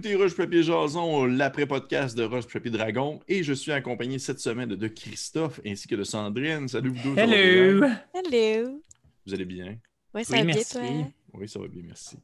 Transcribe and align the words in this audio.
vous 0.00 0.06
écoutez 0.06 0.22
Roche 0.22 0.34
Papier 0.34 0.62
Jason, 0.62 1.26
l'après-podcast 1.26 2.16
de 2.16 2.22
Roche 2.22 2.46
Papier 2.46 2.70
Dragon, 2.70 3.20
et 3.28 3.42
je 3.42 3.52
suis 3.52 3.70
accompagné 3.70 4.18
cette 4.18 4.40
semaine 4.40 4.70
de 4.70 4.88
Christophe 4.88 5.60
ainsi 5.66 5.86
que 5.86 5.94
de 5.94 6.04
Sandrine. 6.04 6.68
Salut 6.68 6.88
vous 6.88 7.14
deux. 7.14 7.18
Hello! 7.20 7.80
bien? 7.80 8.00
Hello! 8.14 8.82
Vous 9.26 9.34
allez 9.34 9.44
bien? 9.44 9.76
Oui, 10.14 10.24
ça 10.24 10.32
Oui, 10.32 10.38
va 10.38 10.44
bien, 10.46 10.54
merci. 10.54 10.72
toi? 10.72 10.82
Oui, 11.34 11.48
ça 11.48 11.58
va 11.58 11.68
bien, 11.68 11.82
merci. 11.84 12.16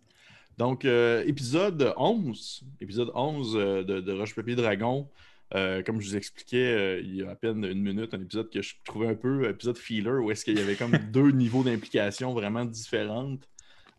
Donc, 0.57 0.87
euh, 0.87 1.23
épisode 1.27 1.93
11, 1.99 2.65
épisode 2.81 3.11
11 3.15 3.57
euh, 3.57 3.83
de, 3.83 4.01
de 4.01 4.13
Roche 4.13 4.35
Papier 4.35 4.55
Dragon. 4.55 5.07
Euh, 5.55 5.83
comme 5.83 6.01
je 6.01 6.09
vous 6.09 6.17
expliquais 6.17 6.73
euh, 6.73 7.01
il 7.01 7.17
y 7.17 7.23
a 7.25 7.31
à 7.31 7.35
peine 7.35 7.63
une 7.63 7.83
minute, 7.83 8.15
un 8.15 8.23
épisode 8.23 8.51
que 8.51 8.63
je 8.63 8.75
trouvais 8.85 9.09
un 9.09 9.15
peu 9.15 9.49
épisode 9.51 9.77
feeler 9.77 10.19
où 10.23 10.31
est-ce 10.31 10.45
qu'il 10.47 10.59
y 10.59 10.61
avait 10.63 10.77
comme 10.77 10.97
deux 11.13 11.31
niveaux 11.31 11.63
d'implication 11.63 12.33
vraiment 12.33 12.65
différentes 12.65 13.47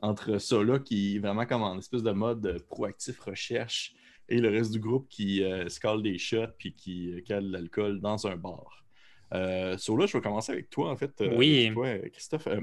entre 0.02 0.38
ça 0.38 0.64
là 0.64 0.80
qui 0.80 1.16
est 1.16 1.20
vraiment 1.20 1.46
comme 1.46 1.64
en 1.64 1.78
espèce 1.78 2.04
de 2.04 2.12
mode 2.12 2.46
euh, 2.46 2.60
proactif 2.70 3.20
recherche 3.20 3.94
et 4.30 4.40
le 4.40 4.50
reste 4.50 4.72
du 4.72 4.80
groupe 4.80 5.08
qui 5.10 5.44
euh, 5.44 5.70
se 5.70 5.80
cale 5.80 6.02
des 6.04 6.18
shots 6.18 6.54
puis 6.58 6.74
qui 6.76 7.14
euh, 7.14 7.22
cale 7.22 7.46
l'alcool 7.50 8.00
dans 8.02 8.28
un 8.28 8.36
bar. 8.36 8.86
Euh, 9.34 9.78
sur 9.78 9.98
là, 9.98 10.05
je 10.05 10.14
vais 10.18 10.22
commencer 10.22 10.52
avec 10.52 10.70
toi 10.70 10.91
en 10.91 10.98
fait. 10.98 11.12
euh, 11.22 11.36
Oui. 11.36 11.72
toi, 11.74 11.98
Christophe. 12.10 12.48
Euh, 12.48 12.62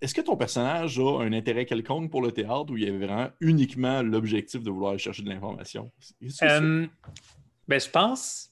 est-ce 0.00 0.14
que 0.14 0.20
ton 0.20 0.36
personnage 0.36 0.98
a 1.00 1.20
un 1.22 1.32
intérêt 1.32 1.66
quelconque 1.66 2.10
pour 2.10 2.22
le 2.22 2.30
théâtre 2.30 2.70
ou 2.70 2.76
il 2.76 2.84
y 2.84 2.88
avait 2.88 3.04
vraiment 3.04 3.30
uniquement 3.40 4.00
l'objectif 4.02 4.62
de 4.62 4.70
vouloir 4.70 4.90
aller 4.92 4.98
chercher 5.00 5.22
de 5.24 5.28
l'information? 5.28 5.90
Euh, 6.42 6.86
ben, 7.66 7.80
je 7.80 7.90
pense 7.90 8.50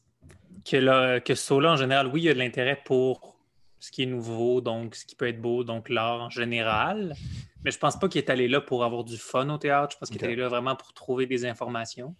que, 0.69 0.77
là, 0.77 1.20
que 1.20 1.36
Sola, 1.36 1.73
en 1.75 1.77
général, 1.77 2.08
oui, 2.08 2.23
il 2.23 2.25
y 2.25 2.28
a 2.30 2.34
de 2.34 2.39
l'intérêt 2.39 2.83
pour 2.84 3.36
ce 3.78 3.91
qui 3.91 4.02
est 4.02 4.06
nouveau, 4.06 4.60
donc 4.60 4.94
ce 4.94 5.05
qui 5.05 5.14
peut 5.14 5.28
être 5.28 5.41
beau, 5.41 5.64
donc 5.64 5.88
l'art 5.88 6.22
en 6.22 6.30
général. 6.30 7.14
Mais 7.64 7.70
je 7.70 7.78
pense 7.78 7.98
pas 7.98 8.08
qu'il 8.08 8.18
est 8.18 8.30
allé 8.30 8.48
là 8.48 8.60
pour 8.60 8.84
avoir 8.84 9.05
du 9.05 9.16
fun 9.16 9.48
au 9.50 9.58
théâtre. 9.58 9.94
Je 9.94 9.98
pense 9.98 10.08
qu'il 10.08 10.20
est 10.20 10.24
allé 10.24 10.36
là 10.36 10.48
vraiment 10.48 10.77
pour 10.77 10.92
trouver 10.92 11.27
des 11.27 11.44
informations. 11.44 12.14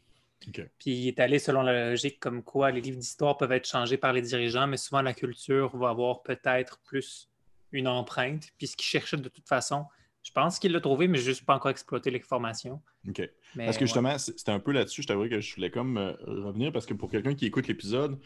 Puis 0.53 0.71
il 0.87 1.09
est 1.09 1.21
allé 1.21 1.39
selon 1.39 1.63
la 1.63 1.91
logique 1.91 2.21
comme 2.21 2.43
quoi 2.43 2.71
les 2.71 2.81
livres 2.81 2.99
d'histoire 2.99 3.37
peuvent 3.37 3.53
être 3.53 3.69
changés 3.69 3.97
par 3.97 4.13
les 4.13 4.23
dirigeants, 4.23 4.67
mais 4.67 4.77
souvent 4.77 5.03
la 5.03 5.15
culture 5.15 5.77
va 5.77 5.89
avoir 5.89 6.23
peut-être 6.23 6.79
plus 6.85 7.29
une 7.73 7.89
empreinte. 7.89 8.51
Puis 8.59 8.69
ce 8.69 8.77
qu'il 8.77 8.87
cherchait 8.87 9.17
de 9.17 9.29
toute 9.29 9.49
façon, 9.49 9.87
je 10.23 10.33
pense 10.33 10.59
qu'il 10.59 10.73
l'a 10.73 10.81
trouvé, 10.81 11.07
mais 11.07 11.19
juste 11.19 11.45
pas 11.45 11.55
encore 11.55 11.71
exploité 11.71 12.11
l'information. 12.11 12.83
OK. 13.09 13.23
Mais, 13.55 13.65
Parce 13.65 13.79
que 13.79 13.87
justement, 13.87 14.19
c'était 14.19 14.51
un 14.51 14.59
peu 14.59 14.73
là-dessus, 14.73 15.03
je 15.03 15.07
t'avoue 15.07 15.29
que 15.29 15.41
je 15.41 15.55
voulais 15.55 15.71
comme 15.71 15.99
euh, 15.99 16.13
revenir 16.27 16.73
parce 16.73 16.85
que 16.85 16.95
pour 16.95 17.11
quelqu'un 17.11 17.35
qui 17.35 17.47
écoute 17.47 17.69
l'épisode, 17.69 18.19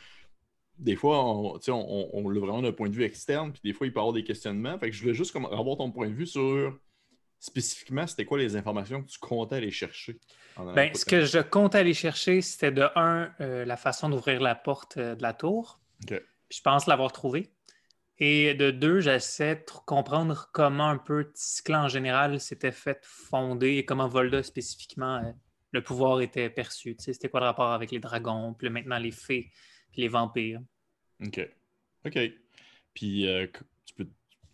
des 0.80 0.96
fois, 0.96 1.24
on, 1.24 1.58
on, 1.68 2.10
on, 2.12 2.22
vraiment 2.22 2.62
d'un 2.62 2.72
point 2.72 2.88
de 2.88 2.94
vue 2.94 3.04
externe, 3.04 3.52
puis 3.52 3.60
des 3.62 3.72
fois, 3.72 3.86
il 3.86 3.92
peut 3.92 3.98
y 3.98 4.02
avoir 4.02 4.14
des 4.14 4.24
questionnements. 4.24 4.78
Fait 4.78 4.90
que 4.90 4.96
je 4.96 5.02
voulais 5.02 5.14
juste 5.14 5.32
comme 5.32 5.46
avoir 5.46 5.76
ton 5.76 5.90
point 5.90 6.08
de 6.08 6.14
vue 6.14 6.26
sur 6.26 6.74
spécifiquement, 7.38 8.06
c'était 8.06 8.26
quoi 8.26 8.38
les 8.38 8.54
informations 8.54 9.02
que 9.02 9.08
tu 9.08 9.18
comptais 9.18 9.56
aller 9.56 9.70
chercher. 9.70 10.18
Ben, 10.74 10.94
ce 10.94 11.06
que 11.06 11.24
je 11.24 11.38
compte 11.38 11.74
aller 11.74 11.94
chercher, 11.94 12.42
c'était 12.42 12.70
de 12.70 12.86
un, 12.96 13.32
euh, 13.40 13.64
la 13.64 13.76
façon 13.76 14.10
d'ouvrir 14.10 14.40
la 14.40 14.54
porte 14.54 14.98
euh, 14.98 15.14
de 15.14 15.22
la 15.22 15.32
tour. 15.32 15.80
Je 16.08 16.60
pense 16.62 16.86
l'avoir 16.86 17.12
trouvé. 17.12 17.52
Et 18.18 18.52
de 18.54 18.70
deux, 18.70 19.00
j'essaie 19.00 19.56
de 19.56 19.64
comprendre 19.86 20.50
comment 20.52 20.90
un 20.90 20.98
peu 20.98 21.32
Tisclan 21.32 21.84
en 21.84 21.88
général 21.88 22.38
s'était 22.38 22.72
fait 22.72 22.98
fonder 23.02 23.76
et 23.76 23.84
comment 23.86 24.08
Volda 24.08 24.42
spécifiquement 24.42 25.16
euh, 25.16 25.32
le 25.72 25.82
pouvoir 25.82 26.20
était 26.20 26.50
perçu. 26.50 26.94
C'était 26.98 27.30
quoi 27.30 27.40
le 27.40 27.46
rapport 27.46 27.70
avec 27.70 27.90
les 27.90 28.00
dragons, 28.00 28.52
puis 28.52 28.68
maintenant 28.68 28.98
les 28.98 29.12
fées, 29.12 29.50
puis 29.92 30.02
les 30.02 30.08
vampires. 30.08 30.60
OK. 31.24 31.48
OK. 32.06 32.18
Puis, 32.94 33.26
euh, 33.28 33.46
tu 33.84 33.94
peux. 33.94 34.06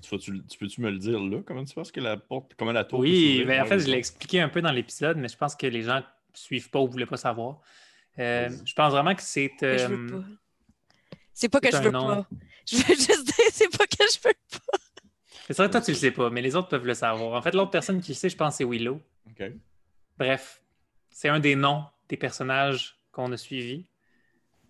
Tu, 0.03 0.59
peux-tu 0.59 0.81
me 0.81 0.91
le 0.91 0.99
dire 0.99 1.21
là? 1.21 1.43
Comment 1.45 1.65
tu 1.65 1.75
penses 1.75 1.91
que 1.91 2.01
la 2.01 2.17
porte. 2.17 2.55
Comment 2.57 2.73
la 2.73 2.85
tour. 2.85 3.01
Oui, 3.01 3.39
s'ouvrir? 3.39 3.47
ben, 3.47 3.63
en 3.63 3.67
fait, 3.67 3.79
je 3.81 3.87
l'ai 3.87 3.99
expliqué 3.99 4.41
un 4.41 4.49
peu 4.49 4.61
dans 4.61 4.73
l'épisode, 4.73 5.17
mais 5.17 5.29
je 5.29 5.37
pense 5.37 5.55
que 5.57 5.67
les 5.67 5.83
gens 5.83 5.99
ne 5.99 6.03
suivent 6.35 6.71
pas 6.71 6.81
ou 6.81 6.87
ne 6.87 6.93
voulaient 6.93 7.07
pas 7.07 7.17
savoir. 7.17 7.61
Euh, 8.19 8.51
je 8.65 8.75
pense 8.75 8.93
vraiment 8.93 9.15
que 9.15 9.23
c'est. 9.23 9.53
Je 9.61 9.67
euh, 9.67 9.87
veux 9.89 10.07
pas. 10.07 10.25
C'est 11.33 11.49
pas 11.49 11.61
que 11.61 11.71
je 11.71 11.83
veux 11.83 11.91
nom. 11.91 12.07
pas. 12.07 12.29
Je 12.69 12.79
veux 12.79 12.95
juste 12.97 13.25
dire, 13.27 13.47
c'est 13.53 13.79
pas 13.79 13.87
que 13.87 14.05
je 14.13 14.19
veux 14.25 14.35
pas. 14.51 14.79
C'est 15.47 15.57
vrai 15.57 15.69
que 15.69 15.73
toi, 15.73 15.81
tu 15.81 15.93
le 15.93 15.97
sais 15.97 16.11
pas, 16.11 16.31
mais 16.31 16.43
les 16.43 16.57
autres 16.57 16.67
peuvent 16.67 16.85
le 16.85 16.95
savoir. 16.95 17.39
En 17.39 17.43
fait, 17.43 17.55
l'autre 17.55 17.71
personne 17.71 18.01
qui 18.01 18.11
le 18.11 18.17
sait, 18.17 18.29
je 18.29 18.37
pense, 18.37 18.57
c'est 18.57 18.65
Willow. 18.65 19.01
OK. 19.31 19.53
Bref, 20.19 20.61
c'est 21.11 21.29
un 21.29 21.39
des 21.39 21.55
noms 21.55 21.85
des 22.09 22.17
personnages 22.17 22.99
qu'on 23.13 23.31
a 23.31 23.37
suivis. 23.37 23.87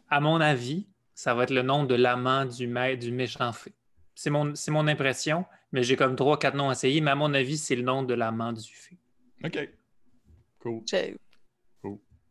À 0.09 0.21
mon 0.21 0.41
avis, 0.41 0.87
ça 1.15 1.35
va 1.35 1.45
être 1.45 1.51
le 1.51 1.63
nom 1.63 1.85
de 1.85 1.95
l'amant 1.95 2.45
du, 2.45 2.67
du 2.99 3.13
méchant 3.13 3.53
fée. 3.53 3.73
C'est 4.15 4.31
mon, 4.31 4.55
c'est 4.55 4.71
mon 4.71 4.87
impression, 4.87 5.45
mais 5.73 5.83
j'ai 5.83 5.97
comme 5.97 6.17
trois, 6.17 6.39
quatre 6.39 6.55
noms 6.57 6.69
à 6.69 6.73
essayer, 6.73 7.01
mais 7.01 7.11
à 7.11 7.15
mon 7.15 7.33
avis, 7.35 7.59
c'est 7.59 7.77
le 7.77 7.83
nom 7.83 8.03
de 8.03 8.15
l'amant 8.15 8.53
du 8.53 8.63
fée. 8.73 8.99
OK. 9.45 9.69
Cool. 10.61 10.83
Je- 10.91 11.17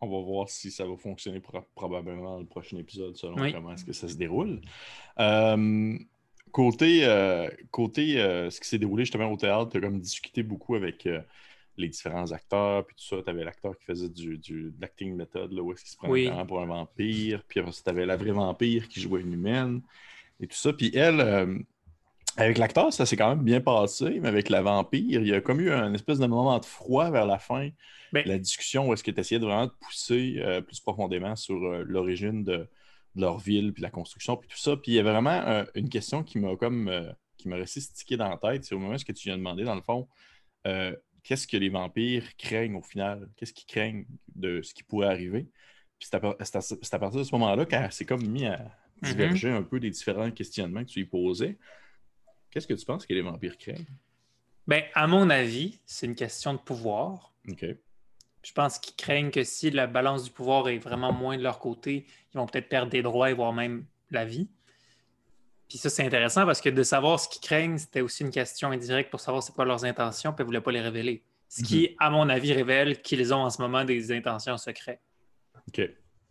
On 0.02 0.08
va 0.10 0.26
voir 0.26 0.50
si 0.50 0.72
ça 0.72 0.86
va 0.86 0.96
fonctionner 0.98 1.40
pro- 1.40 1.66
probablement 1.74 2.24
dans 2.36 2.40
le 2.40 2.46
prochain 2.46 2.78
épisode 2.78 3.16
selon 3.16 3.36
Oui. 3.40 3.54
comment 3.54 3.74
est-ce 3.74 3.86
que 3.86 3.94
ça 3.94 4.08
se 4.08 4.16
déroule. 4.16 4.62
Euh, 5.20 5.98
côté 6.52 7.06
euh, 7.06 7.50
côté 7.72 8.22
euh, 8.22 8.50
ce 8.50 8.60
qui 8.60 8.68
s'est 8.68 8.78
déroulé 8.78 9.04
justement 9.06 9.32
au 9.32 9.38
théâtre, 9.38 9.72
tu 9.72 9.78
as 9.78 9.82
comme 9.82 10.00
discuté 10.00 10.44
beaucoup 10.44 10.76
avec 10.76 11.06
euh, 11.08 11.22
les 11.78 11.90
différents 11.90 12.32
acteurs, 12.32 12.86
puis 12.86 12.96
tout 12.96 13.04
ça. 13.04 13.22
Tu 13.24 13.30
avais 13.30 13.44
l'acteur 13.44 13.78
qui 13.78 13.86
faisait 13.86 14.10
du, 14.10 14.38
du, 14.38 14.72
de 14.72 14.82
l'acting 14.82 15.16
méthode, 15.16 15.52
là, 15.52 15.62
où 15.62 15.72
est-ce 15.74 15.82
qu'il 15.82 15.92
se 15.92 15.98
prenait 15.98 16.30
Oui. 16.30 16.46
pour 16.48 16.62
un 16.62 16.66
vampire, 16.66 17.44
puis 17.48 17.62
tu 17.62 17.90
avais 17.90 18.06
la 18.06 18.16
vraie 18.18 18.32
vampire 18.32 18.88
qui 18.88 19.02
jouait 19.02 19.22
une 19.22 19.34
humaine, 19.34 19.82
et 20.40 20.48
tout 20.48 20.56
ça. 20.56 20.74
Puis 20.74 20.92
elle, 20.96 21.20
euh, 21.22 21.58
avec 22.38 22.58
l'acteur, 22.58 22.92
ça 22.92 23.06
s'est 23.06 23.18
quand 23.18 23.30
même 23.30 23.44
bien 23.44 23.62
passé, 23.62 24.20
mais 24.22 24.28
avec 24.28 24.50
la 24.50 24.62
vampire, 24.62 25.22
il 25.22 25.28
y 25.28 25.34
a 25.34 25.42
comme 25.42 25.62
eu 25.62 25.72
un 25.72 25.94
espèce 25.94 26.20
de 26.20 26.28
moment 26.28 26.60
de 26.60 26.66
froid 26.66 27.10
vers 27.10 27.26
la 27.26 27.40
fin 27.40 27.70
Ben, 28.12 28.24
la 28.26 28.38
discussion 28.38 28.88
où 28.88 28.94
est-ce 28.94 29.04
que 29.04 29.12
tu 29.12 29.20
essayais 29.20 29.40
de 29.40 29.46
vraiment 29.46 29.68
te 29.68 29.76
pousser 29.80 30.36
euh, 30.40 30.62
plus 30.62 30.80
profondément 30.80 31.36
sur 31.36 31.56
euh, 31.56 31.84
l'origine 31.88 32.44
de, 32.44 32.58
de 33.16 33.22
leur 33.22 33.38
ville, 33.40 33.74
puis 33.74 33.82
la 33.84 33.90
construction, 33.90 34.36
puis 34.38 34.50
tout 34.50 34.58
ça. 34.58 34.76
Puis 34.76 34.92
il 34.94 34.96
y 34.96 35.00
avait 35.00 35.12
vraiment 35.12 35.64
une 35.76 35.90
question 35.90 36.24
qui 36.24 36.40
m'a 36.40 36.56
comme 36.56 37.14
qui 37.38 37.50
m'a 37.50 37.58
resté 37.58 37.80
stické 37.80 38.18
dans 38.18 38.30
la 38.30 38.38
tête. 38.38 38.64
C'est 38.66 38.76
au 38.76 38.80
moment 38.80 38.96
où 38.96 38.98
tu 38.98 39.14
viens 39.14 39.34
de 39.34 39.40
demander, 39.40 39.64
dans 39.64 39.76
le 39.76 39.82
fond, 39.82 40.08
euh, 40.68 40.96
qu'est-ce 41.26 41.48
que 41.48 41.58
les 41.58 41.70
vampires 41.70 42.38
craignent 42.38 42.76
au 42.76 42.82
final? 42.82 43.30
Qu'est-ce 43.36 43.52
qu'ils 43.52 43.68
craignent 43.68 44.06
de 44.36 44.62
ce 44.62 44.74
qui 44.74 44.84
pourrait 44.84 45.08
arriver? 45.08 45.48
Puis 46.00 46.08
c'est 46.10 46.16
à, 46.16 47.00
partir 47.00 47.20
de 47.20 47.24
ce 47.24 47.32
moment-là 47.34 47.66
qu'elle 47.66 47.92
s'est 47.92 48.06
comme 48.06 48.26
mis 48.26 48.46
à 48.46 48.72
diverger 49.02 49.50
un 49.50 49.64
peu 49.64 49.80
des 49.80 49.90
différents 49.90 50.32
questionnements 50.32 50.84
que 50.84 50.90
tu 50.90 51.00
lui 51.00 51.08
posais. 51.08 51.58
Qu'est-ce 52.52 52.68
que 52.68 52.74
tu 52.74 52.86
penses 52.86 53.06
que 53.06 53.14
les 53.14 53.22
vampires 53.22 53.58
craignent? 53.58 53.86
Ben, 54.68 54.84
à 54.94 55.08
mon 55.08 55.30
avis, 55.30 55.80
c'est 55.86 56.06
une 56.06 56.16
question 56.16 56.54
de 56.54 56.60
pouvoir. 56.60 57.34
OK. 57.50 57.66
Je 58.44 58.52
pense 58.54 58.78
qu'ils 58.78 58.96
craignent 58.96 59.32
que 59.32 59.44
si 59.44 59.72
la 59.72 59.88
balance 59.88 60.26
du 60.26 60.32
pouvoir 60.32 60.70
est 60.70 60.78
vraiment 60.78 61.12
moins 61.12 61.38
de 61.38 61.44
leur 61.44 61.60
côté, 61.60 62.06
ils 62.34 62.38
vont 62.38 62.46
peut-être 62.46 62.70
perdre 62.70 62.92
des 62.92 63.02
droits 63.02 63.32
et 63.32 63.34
voire 63.34 63.54
même 63.54 63.86
la 64.12 64.26
vie. 64.26 64.50
Puis 65.76 65.82
ça, 65.82 65.90
c'est 65.90 66.06
intéressant 66.06 66.46
parce 66.46 66.62
que 66.62 66.70
de 66.70 66.84
savoir 66.84 67.20
ce 67.20 67.28
qu'ils 67.28 67.42
craignent, 67.42 67.78
c'était 67.78 68.00
aussi 68.00 68.24
une 68.24 68.30
question 68.30 68.72
indirecte 68.72 69.12
pour 69.12 69.20
savoir 69.20 69.44
c'est 69.44 69.54
quoi 69.54 69.66
leurs 69.66 69.84
intentions, 69.84 70.32
puis 70.32 70.44
ils 70.44 70.44
ne 70.44 70.48
voulaient 70.48 70.62
pas 70.62 70.72
les 70.72 70.80
révéler. 70.80 71.22
Ce 71.50 71.64
qui, 71.64 71.98
à 72.00 72.10
mon 72.10 72.30
avis, 72.30 72.54
révèle 72.54 73.02
qu'ils 73.02 73.34
ont 73.34 73.40
en 73.40 73.50
ce 73.50 73.62
moment 73.62 73.84
des 73.84 74.14
intentions 74.14 74.56
secrètes. 74.56 75.02
OK. 75.68 75.82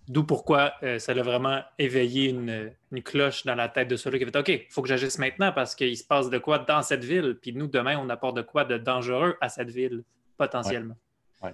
D'où 0.08 0.24
pourquoi 0.24 0.72
euh, 0.82 0.98
ça 0.98 1.12
a 1.12 1.22
vraiment 1.22 1.60
éveillé 1.78 2.30
une, 2.30 2.72
une 2.90 3.02
cloche 3.02 3.44
dans 3.44 3.54
la 3.54 3.68
tête 3.68 3.88
de 3.88 3.96
ceux-là 3.96 4.18
qui 4.18 4.24
fait 4.24 4.34
OK, 4.34 4.48
il 4.48 4.66
faut 4.70 4.80
que 4.80 4.88
j'agisse 4.88 5.18
maintenant 5.18 5.52
parce 5.52 5.74
qu'il 5.74 5.94
se 5.98 6.04
passe 6.04 6.30
de 6.30 6.38
quoi 6.38 6.60
dans 6.60 6.80
cette 6.80 7.04
ville, 7.04 7.36
puis 7.38 7.52
nous, 7.52 7.66
demain, 7.66 7.98
on 7.98 8.08
apporte 8.08 8.38
de 8.38 8.42
quoi 8.42 8.64
de 8.64 8.78
dangereux 8.78 9.36
à 9.42 9.50
cette 9.50 9.68
ville, 9.68 10.04
potentiellement. 10.38 10.96
Ouais, 11.42 11.52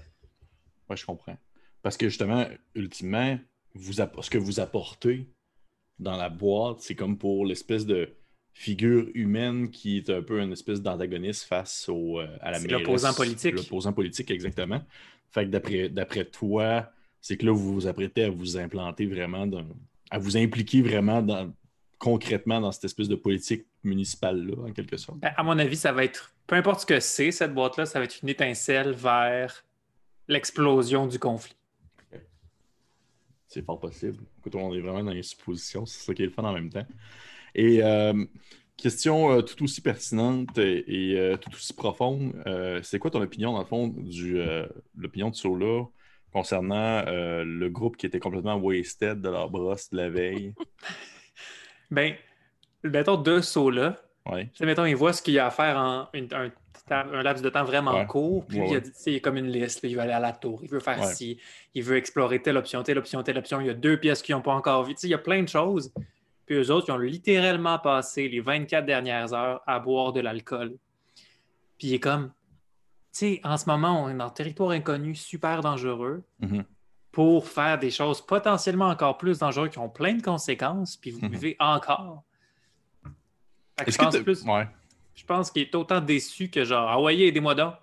je 0.95 1.05
comprends. 1.05 1.37
Parce 1.83 1.97
que 1.97 2.09
justement, 2.09 2.47
ultimement, 2.77 3.37
vous 3.75 3.95
ce 3.95 4.31
que 4.31 4.39
vous 4.39 4.61
apportez 4.61 5.27
dans 6.01 6.17
la 6.17 6.29
boîte, 6.29 6.81
c'est 6.81 6.95
comme 6.95 7.19
pour 7.19 7.47
l'espèce 7.47 7.87
de 7.87 8.15
figure 8.53 9.07
humaine 9.15 9.71
qui 9.71 9.99
est 9.99 10.11
un 10.11 10.23
peu 10.23 10.41
une 10.41 10.53
espèce 10.53 10.83
d'antagoniste 10.83 11.45
face 11.45 11.89
au, 11.89 12.21
euh, 12.21 12.27
à 12.41 12.51
la 12.51 12.59
mairesse. 12.59 12.81
l'opposant 12.81 13.15
politique. 13.15 13.55
L'opposant 13.55 13.93
politique, 13.93 14.31
exactement. 14.31 14.83
Fait 15.31 15.45
que 15.45 15.51
d'après, 15.51 15.89
d'après 15.89 16.25
toi, 16.25 16.91
c'est 17.21 17.37
que 17.37 17.47
là, 17.47 17.53
vous 17.53 17.75
vous 17.75 17.87
apprêtez 17.87 18.25
à 18.25 18.31
vous 18.31 18.57
implanter 18.57 19.07
vraiment, 19.07 19.47
dans, 19.47 19.65
à 20.11 20.19
vous 20.19 20.37
impliquer 20.37 20.83
vraiment 20.83 21.23
dans, 21.23 21.53
concrètement 21.99 22.61
dans 22.61 22.73
cette 22.73 22.85
espèce 22.85 23.09
de 23.09 23.15
politique 23.15 23.67
municipale-là, 23.85 24.69
en 24.69 24.73
quelque 24.73 24.97
sorte. 24.97 25.21
Ben, 25.21 25.33
À 25.37 25.43
mon 25.43 25.59
avis, 25.59 25.77
ça 25.77 25.93
va 25.93 26.05
être, 26.05 26.35
peu 26.47 26.57
importe 26.57 26.81
ce 26.81 26.87
que 26.87 26.99
c'est, 26.99 27.31
cette 27.31 27.55
boîte-là, 27.55 27.87
ça 27.87 27.99
va 27.99 28.07
être 28.07 28.21
une 28.23 28.29
étincelle 28.29 28.93
vers 28.93 29.65
l'explosion 30.27 31.07
du 31.07 31.19
conflit. 31.19 31.55
C'est 33.53 33.65
fort 33.65 33.81
possible. 33.81 34.19
Écoute, 34.39 34.55
on 34.55 34.73
est 34.73 34.81
vraiment 34.81 35.03
dans 35.03 35.11
les 35.13 35.25
suppositions, 35.25 35.85
c'est 35.85 36.05
ça 36.05 36.15
qui 36.15 36.23
est 36.23 36.27
le 36.27 36.31
fun 36.33 36.45
en 36.45 36.53
même 36.53 36.71
temps. 36.71 36.87
Et 37.57 37.83
euh, 37.83 38.25
question 38.77 39.33
euh, 39.33 39.43
tout 39.43 39.65
aussi 39.65 39.81
pertinente 39.81 40.57
et, 40.57 40.85
et, 41.11 41.19
euh, 41.19 41.37
tout 41.37 41.51
aussi 41.51 41.75
profonde, 41.75 42.33
c'est 42.85 43.01
quoi 43.01 43.11
ton 43.11 43.21
opinion, 43.21 43.53
dans 43.53 43.59
le 43.59 43.65
fond, 43.65 43.89
du 43.89 44.41
l'opinion 44.97 45.31
de 45.31 45.35
Sola 45.35 45.85
concernant 46.33 47.03
le 47.07 47.69
groupe 47.69 47.97
qui 47.97 48.07
était 48.07 48.21
complètement 48.21 48.55
wasted 48.55 49.21
de 49.21 49.29
leur 49.29 49.51
brosse 49.51 49.91
de 49.91 49.97
la 49.97 50.09
veille? 50.11 50.55
Ben, 51.91 52.15
mettons 52.85 53.17
deux 53.17 53.43
sauts 53.43 53.71
là. 53.71 54.01
Ouais. 54.31 54.49
Mettons, 54.61 54.85
il 54.85 54.95
voit 54.95 55.13
ce 55.13 55.23
qu'il 55.23 55.35
y 55.35 55.41
a 55.41 55.47
à 55.47 55.51
faire 55.51 55.77
en 55.77 56.09
une- 56.15 56.33
un 56.33 56.53
un 56.93 57.23
laps 57.23 57.43
de 57.43 57.49
temps 57.51 57.65
vraiment 57.65 57.93
Ouais. 57.95 58.07
court. 58.07 58.45
Puis 58.47 58.59
Ouais, 58.61 58.67
il, 58.69 58.73
y 58.73 58.77
a, 58.77 58.81
il 59.07 59.13
y 59.13 59.17
a 59.17 59.21
comme 59.21 59.37
une 59.37 59.49
liste. 59.51 59.83
là, 59.83 59.89
il 59.89 59.95
veut 59.97 60.03
aller 60.03 60.13
à 60.13 60.21
la 60.21 60.33
tour, 60.33 60.61
il 60.63 60.69
veut 60.69 60.81
faire 60.81 60.99
Ouais. 61.01 61.15
ci, 61.15 61.39
il 61.75 61.83
veut 61.83 61.97
explorer 61.97 62.41
telle 62.43 62.57
option, 62.57 62.83
telle 62.83 62.99
option, 62.99 63.23
telle 63.23 63.39
option. 63.39 63.61
Il 63.61 63.67
y 63.67 63.71
a 63.71 63.75
deux 63.75 63.99
pièces 63.99 64.23
qu'ils 64.23 64.35
n'ont 64.35 64.43
pas 64.43 64.53
encore. 64.55 64.87
Tu 64.89 64.95
sais, 64.97 65.07
il 65.07 65.11
y 65.11 65.15
a 65.15 65.19
plein 65.19 65.43
de 65.43 65.49
choses. 65.49 65.93
Puis 66.47 66.57
eux 66.57 66.71
autres, 66.73 66.89
ils 66.89 66.93
ont 66.93 66.99
littéralement 66.99 67.79
passé 67.79 68.29
les 68.29 68.41
24 68.41 68.85
dernières 68.85 69.33
heures 69.33 69.63
à 69.67 69.79
boire 69.79 70.13
de 70.13 70.21
l'alcool. 70.21 70.75
Puis 71.79 71.89
il 71.89 71.95
est 71.95 72.01
comme, 72.01 72.29
tu 73.13 73.19
sais, 73.19 73.41
en 73.45 73.57
ce 73.57 73.69
moment, 73.69 74.03
on 74.05 74.09
est 74.09 74.15
dans 74.15 74.27
un 74.27 74.31
territoire 74.31 74.71
inconnu, 74.71 75.15
super 75.15 75.61
dangereux, 75.61 76.23
Mhm. 76.41 76.65
pour 77.13 77.47
faire 77.49 77.79
des 77.79 77.91
choses 77.91 78.21
potentiellement 78.25 78.89
encore 78.89 79.17
plus 79.19 79.39
dangereuses 79.39 79.71
qui 79.71 79.79
ont 79.79 79.89
plein 79.89 80.15
de 80.15 80.23
conséquences, 80.23 80.97
puis 80.97 81.11
vous 81.13 81.21
Mhm. 81.21 81.31
vivez 81.33 81.57
encore. 81.61 82.23
Que 83.77 83.89
Est-ce 83.89 83.99
que 83.99 84.23
plus. 84.23 84.45
Ouais. 84.45 84.69
Je 85.21 85.27
pense 85.27 85.51
qu'il 85.51 85.61
est 85.63 85.75
autant 85.75 86.01
déçu 86.01 86.49
que 86.49 86.65
genre, 86.65 86.89
ah 86.89 86.99
ouais, 87.01 87.19
aidez-moi 87.19 87.55
donc. 87.55 87.75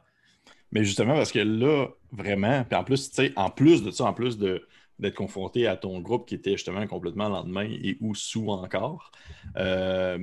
Mais 0.72 0.84
justement, 0.84 1.14
parce 1.14 1.32
que 1.32 1.38
là, 1.40 1.88
vraiment, 2.12 2.64
puis 2.64 2.76
en 2.76 2.84
plus, 2.84 3.10
tu 3.10 3.16
sais, 3.16 3.34
en 3.36 3.52
plus 3.52 3.84
de 3.84 3.92
ça, 3.92 4.06
en 4.06 4.14
plus 4.14 4.38
de 4.40 4.68
d'être 4.98 5.14
confronté 5.14 5.68
à 5.68 5.78
ton 5.78 6.00
groupe 6.00 6.28
qui 6.28 6.34
était 6.34 6.54
justement 6.54 6.88
complètement 6.88 7.26
le 7.28 7.34
lendemain 7.36 7.70
et 7.70 7.98
ou 8.02 8.16
sous 8.16 8.50
encore, 8.50 9.12
euh, 9.56 10.18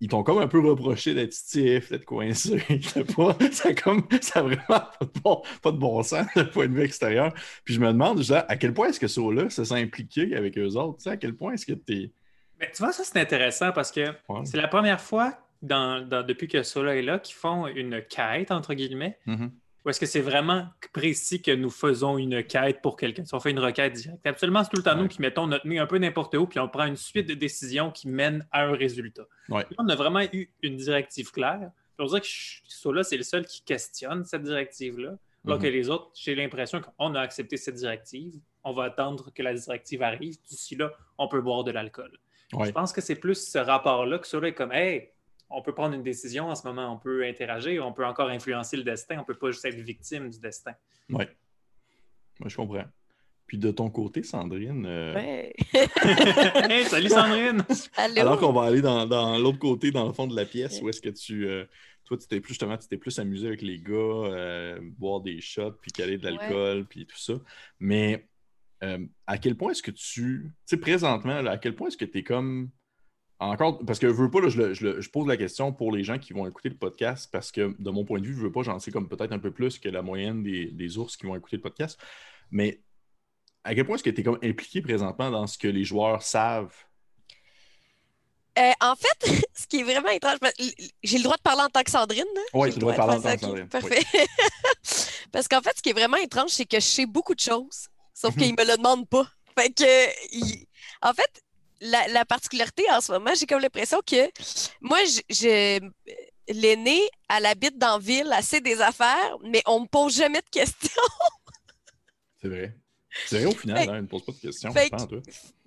ils 0.00 0.08
t'ont 0.08 0.22
comme 0.22 0.38
un 0.38 0.48
peu 0.48 0.60
reproché 0.66 1.12
d'être 1.12 1.34
stiff, 1.34 1.90
d'être 1.90 2.06
coincé. 2.06 2.56
Pas, 3.14 3.36
ça, 3.52 3.74
comme, 3.74 4.08
ça 4.22 4.38
a 4.38 4.42
vraiment 4.44 4.64
pas 4.66 4.98
de, 5.02 5.20
bon, 5.22 5.42
pas 5.60 5.72
de 5.72 5.76
bon 5.76 6.02
sens 6.02 6.26
d'un 6.34 6.46
point 6.46 6.66
de 6.68 6.72
vue 6.72 6.82
extérieur. 6.84 7.34
Puis 7.64 7.74
je 7.74 7.80
me 7.80 7.88
demande, 7.88 8.16
je 8.22 8.32
dis, 8.32 8.32
à 8.34 8.56
quel 8.56 8.72
point 8.72 8.88
est-ce 8.88 9.00
que 9.00 9.08
ça-là, 9.08 9.50
ça 9.50 9.66
s'est 9.66 9.74
impliqué 9.74 10.34
avec 10.34 10.56
eux 10.56 10.74
autres? 10.76 10.96
Tu 10.96 11.02
sais, 11.02 11.10
à 11.10 11.16
quel 11.18 11.36
point 11.36 11.52
est-ce 11.52 11.66
que 11.66 11.74
t'es. 11.74 12.10
Mais 12.58 12.70
tu 12.74 12.82
vois, 12.82 12.92
ça 12.92 13.04
c'est 13.04 13.20
intéressant 13.20 13.72
parce 13.72 13.92
que 13.92 14.08
Ouais. 14.30 14.40
c'est 14.44 14.56
la 14.56 14.68
première 14.68 15.00
fois 15.02 15.36
dans, 15.62 16.06
dans- 16.06 16.24
depuis 16.26 16.48
que 16.48 16.62
Sola 16.62 16.96
est 16.96 17.02
là 17.02 17.18
qu'ils 17.18 17.34
font 17.34 17.66
une 17.66 18.02
quête, 18.02 18.50
entre 18.50 18.74
guillemets. 18.74 19.18
Mhm. 19.26 19.50
Ou 19.84 19.90
est-ce 19.90 20.00
que 20.00 20.06
c'est 20.06 20.20
vraiment 20.20 20.66
précis 20.92 21.40
que 21.40 21.50
nous 21.52 21.70
faisons 21.70 22.18
une 22.18 22.42
quête 22.44 22.82
pour 22.82 22.96
quelqu'un? 22.96 23.24
Si 23.24 23.34
on 23.34 23.40
fait 23.40 23.50
une 23.52 23.58
requête 23.60 23.92
directe. 23.94 24.26
Absolument, 24.26 24.62
c'est 24.64 24.70
tout 24.70 24.76
le 24.76 24.82
temps 24.82 24.94
Ouais. 24.96 25.02
nous 25.02 25.08
qui 25.08 25.20
mettons 25.22 25.46
notre 25.46 25.66
nez 25.66 25.78
un 25.78 25.86
peu 25.86 25.98
n'importe 25.98 26.34
où, 26.34 26.46
puis 26.46 26.58
on 26.58 26.68
prend 26.68 26.84
une 26.84 26.96
suite 26.96 27.28
de 27.28 27.34
décisions 27.34 27.90
qui 27.90 28.08
mènent 28.08 28.46
à 28.52 28.64
un 28.64 28.72
résultat. 28.72 29.22
Ouais. 29.48 29.62
Là, 29.62 29.76
on 29.78 29.88
a 29.88 29.94
vraiment 29.94 30.22
eu 30.32 30.50
une 30.62 30.76
directive 30.76 31.30
claire. 31.30 31.70
On 32.00 32.04
dirait 32.06 32.20
que 32.20 32.26
Sola, 32.28 33.02
c'est 33.02 33.16
le 33.16 33.22
seul 33.22 33.44
qui 33.46 33.62
questionne 33.62 34.24
cette 34.24 34.42
directive-là. 34.42 35.14
Alors 35.46 35.58
Mhm. 35.58 35.62
que 35.64 35.68
les 35.68 35.88
autres, 35.88 36.10
j'ai 36.14 36.34
l'impression 36.34 36.80
qu'on 36.80 37.14
a 37.14 37.20
accepté 37.20 37.56
cette 37.56 37.76
directive. 37.76 38.34
On 38.64 38.72
va 38.72 38.84
attendre 38.84 39.30
que 39.32 39.42
la 39.42 39.54
directive 39.54 40.02
arrive. 40.02 40.36
D'ici 40.48 40.76
là, 40.76 40.92
on 41.16 41.28
peut 41.28 41.40
boire 41.40 41.64
de 41.64 41.70
l'alcool. 41.70 42.12
Ouais. 42.52 42.66
Je 42.66 42.72
pense 42.72 42.92
que 42.92 43.00
c'est 43.00 43.14
plus 43.16 43.48
ce 43.50 43.58
rapport-là 43.58 44.18
que 44.18 44.26
Sola 44.26 44.48
est 44.48 44.54
comme 44.54 44.72
Hey, 44.72 45.10
on 45.50 45.62
peut 45.62 45.72
prendre 45.74 45.94
une 45.94 46.02
décision 46.02 46.48
en 46.48 46.54
ce 46.54 46.66
moment, 46.66 46.92
on 46.92 46.98
peut 46.98 47.24
interagir, 47.26 47.86
on 47.86 47.92
peut 47.92 48.04
encore 48.04 48.28
influencer 48.28 48.76
le 48.76 48.82
destin, 48.84 49.18
on 49.20 49.24
peut 49.24 49.34
pas 49.38 49.50
juste 49.50 49.64
être 49.64 49.74
victime 49.80 50.28
du 50.30 50.38
destin. 50.38 50.72
Ouais. 51.10 51.28
Moi, 52.40 52.48
je 52.48 52.56
comprends. 52.56 52.84
Puis 53.46 53.56
de 53.56 53.70
ton 53.70 53.88
côté, 53.88 54.22
Sandrine, 54.22 54.84
euh, 54.86 55.14
Ouais. 55.14 55.54
hey, 56.70 56.84
salut 56.84 57.08
Sandrine! 57.08 57.64
Allô? 57.96 58.20
Alors 58.20 58.38
qu'on 58.38 58.52
va 58.52 58.64
aller 58.64 58.82
dans, 58.82 59.06
dans 59.06 59.38
l'autre 59.38 59.58
côté, 59.58 59.90
dans 59.90 60.06
le 60.06 60.12
fond 60.12 60.26
de 60.26 60.36
la 60.36 60.44
pièce, 60.44 60.80
où 60.82 60.88
est-ce 60.90 61.00
que 61.00 61.08
tu. 61.08 61.46
euh, 61.48 61.64
toi, 62.04 62.16
tu 62.18 62.26
t'es 62.26 62.40
plus 62.40 62.50
justement, 62.50 62.76
tu 62.76 62.86
t'es 62.88 62.98
plus 62.98 63.18
amusé 63.18 63.46
avec 63.48 63.62
les 63.62 63.78
gars, 63.78 63.92
euh, 63.94 64.78
boire 64.82 65.20
des 65.20 65.40
shots, 65.40 65.72
puis 65.80 65.90
caler 65.92 66.18
de 66.18 66.24
l'alcool, 66.24 66.84
puis 66.86 67.06
tout 67.06 67.18
ça. 67.18 67.34
Mais 67.80 68.28
euh, 68.82 69.04
à 69.26 69.38
quel 69.38 69.56
point 69.56 69.72
est-ce 69.72 69.82
que 69.82 69.90
tu. 69.90 70.52
Tu 70.52 70.52
sais, 70.66 70.76
présentement, 70.76 71.40
là, 71.40 71.52
à 71.52 71.58
quel 71.58 71.74
point 71.74 71.88
est-ce 71.88 71.96
que 71.96 72.04
tu 72.04 72.18
es 72.18 72.22
comme. 72.22 72.70
Encore, 73.40 73.78
parce 73.86 73.98
que 74.00 74.08
je 74.08 74.12
veux 74.14 74.30
pas, 74.30 74.40
là, 74.40 74.48
je, 74.48 74.58
le- 74.58 74.74
je 74.74 74.84
le- 74.84 75.00
je 75.00 75.10
pose 75.10 75.26
la 75.28 75.36
question 75.36 75.72
pour 75.72 75.92
les 75.92 76.02
gens 76.02 76.18
qui 76.18 76.32
vont 76.32 76.46
écouter 76.48 76.68
le 76.70 76.76
podcast, 76.76 77.28
parce 77.30 77.52
que 77.52 77.74
de 77.78 77.90
mon 77.90 78.04
point 78.04 78.18
de 78.20 78.26
vue, 78.26 78.34
je 78.34 78.40
veux 78.40 78.50
pas, 78.50 78.62
j'en 78.62 78.78
sais 78.80 78.90
comme 78.90 79.08
peut-être 79.08 79.32
un 79.32 79.38
peu 79.38 79.52
plus 79.52 79.78
que 79.78 79.88
la 79.88 80.02
moyenne 80.02 80.42
des, 80.42 80.66
des 80.66 80.98
ours 80.98 81.16
qui 81.16 81.24
vont 81.26 81.36
écouter 81.36 81.56
le 81.56 81.62
podcast. 81.62 81.98
Mais 82.50 82.80
à 83.62 83.74
quel 83.76 83.84
point 83.86 83.94
est-ce 83.94 84.02
que 84.02 84.10
tu 84.10 84.22
es 84.22 84.24
comme 84.24 84.38
impliqué 84.42 84.82
présentement 84.82 85.30
dans 85.30 85.46
ce 85.46 85.56
que 85.56 85.68
les 85.68 85.84
joueurs 85.84 86.22
savent? 86.22 86.74
Euh, 88.58 88.72
en 88.80 88.96
fait, 88.96 89.30
ce 89.54 89.66
qui 89.68 89.80
est 89.80 89.84
vraiment 89.84 90.08
étrange, 90.08 90.38
parce- 90.40 90.54
j'ai 91.04 91.18
le 91.18 91.22
droit 91.22 91.36
de 91.36 91.42
parler 91.42 91.62
en 91.62 91.68
tant 91.68 91.82
que 91.84 91.90
Sandrine. 91.92 92.24
là? 92.34 92.40
Oui, 92.54 92.68
J'ai 92.68 92.74
tu 92.74 92.80
dois 92.80 92.94
parler 92.94 93.18
en 93.18 93.22
tant 93.22 93.34
que 93.36 93.40
Sandrine. 93.40 93.68
Parfait. 93.68 94.02
Parce 95.30 95.46
qu'en 95.46 95.60
fait, 95.60 95.76
ce 95.76 95.82
qui 95.82 95.90
est 95.90 95.92
vraiment 95.92 96.16
étrange, 96.16 96.50
c'est 96.50 96.64
que 96.64 96.80
je 96.80 96.84
sais 96.86 97.06
beaucoup 97.06 97.34
de 97.34 97.40
choses, 97.40 97.88
sauf 98.14 98.34
qu'ils 98.36 98.52
me 98.54 98.64
le 98.66 98.76
demandent 98.78 99.08
pas. 99.08 99.28
Fait 99.56 99.70
que, 99.70 99.84
il- 100.34 100.66
en 101.02 101.12
fait, 101.12 101.42
la, 101.80 102.08
la 102.08 102.24
particularité 102.24 102.84
en 102.90 103.00
ce 103.00 103.12
moment, 103.12 103.30
j'ai 103.38 103.46
comme 103.46 103.60
l'impression 103.60 104.00
que 104.06 104.30
moi, 104.80 104.98
je, 105.04 105.20
je- 105.30 105.90
l'aînée, 106.52 107.02
elle 107.28 107.46
habite 107.46 107.76
dans 107.78 107.92
la 107.92 107.98
ville, 107.98 108.32
elle 108.36 108.42
sait 108.44 108.60
des 108.60 108.80
affaires, 108.80 109.36
mais 109.44 109.62
on 109.66 109.80
me 109.80 109.86
pose 109.86 110.16
jamais 110.16 110.40
de 110.40 110.48
questions. 110.50 111.02
C'est 112.40 112.48
vrai. 112.48 112.76
C'est 113.26 113.38
vrai 113.42 113.46
au 113.46 113.56
final, 113.56 113.78
Fait- 113.78 113.88
hein, 113.90 113.96
il 113.98 114.02
ne 114.02 114.06
pose 114.06 114.24
pas 114.24 114.32
de 114.32 114.38
questions. 114.38 114.72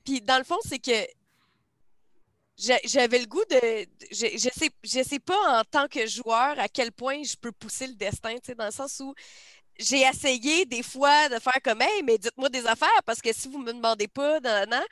Puis 0.05 0.21
dans 0.21 0.37
le 0.37 0.43
fond, 0.43 0.57
c'est 0.67 0.79
que 0.79 1.05
j'a- 2.57 2.79
j'avais 2.85 3.19
le 3.19 3.25
goût 3.25 3.43
de. 3.49 3.85
Je, 4.11 4.27
je 4.37 4.49
sais, 4.57 4.69
je 4.83 5.03
sais 5.03 5.19
pas 5.19 5.59
en 5.59 5.63
tant 5.63 5.87
que 5.87 6.05
joueur 6.07 6.57
à 6.59 6.67
quel 6.67 6.91
point 6.91 7.21
je 7.23 7.35
peux 7.35 7.51
pousser 7.51 7.87
le 7.87 7.93
destin, 7.93 8.35
dans 8.57 8.65
le 8.65 8.71
sens 8.71 8.99
où 9.01 9.13
j'ai 9.79 10.01
essayé 10.01 10.65
des 10.65 10.83
fois 10.83 11.29
de 11.29 11.39
faire 11.39 11.59
comme 11.63 11.81
Hey, 11.81 12.03
mais 12.03 12.17
dites-moi 12.17 12.49
des 12.49 12.65
affaires 12.65 13.03
parce 13.05 13.21
que 13.21 13.33
si 13.33 13.47
vous 13.47 13.59
me 13.59 13.73
demandez 13.73 14.07
pas, 14.07 14.39
nan, 14.39 14.69
nan, 14.69 14.69
nan. 14.69 14.83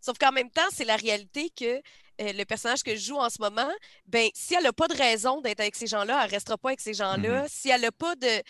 Sauf 0.00 0.16
qu'en 0.18 0.32
même 0.32 0.50
temps, 0.50 0.68
c'est 0.72 0.84
la 0.84 0.96
réalité 0.96 1.50
que 1.50 1.82
euh, 2.20 2.32
le 2.32 2.44
personnage 2.44 2.82
que 2.82 2.94
je 2.96 3.00
joue 3.00 3.16
en 3.16 3.30
ce 3.30 3.40
moment, 3.40 3.70
ben, 4.06 4.28
si 4.34 4.54
elle 4.54 4.64
n'a 4.64 4.72
pas 4.72 4.88
de 4.88 4.96
raison 4.96 5.40
d'être 5.40 5.60
avec 5.60 5.76
ces 5.76 5.86
gens-là, 5.86 6.24
elle 6.24 6.30
restera 6.30 6.58
pas 6.58 6.70
avec 6.70 6.80
ces 6.80 6.94
gens-là. 6.94 7.46
Si 7.48 7.68
elle 7.68 7.82
n'a 7.82 7.92
pas 7.92 8.14
de. 8.16 8.42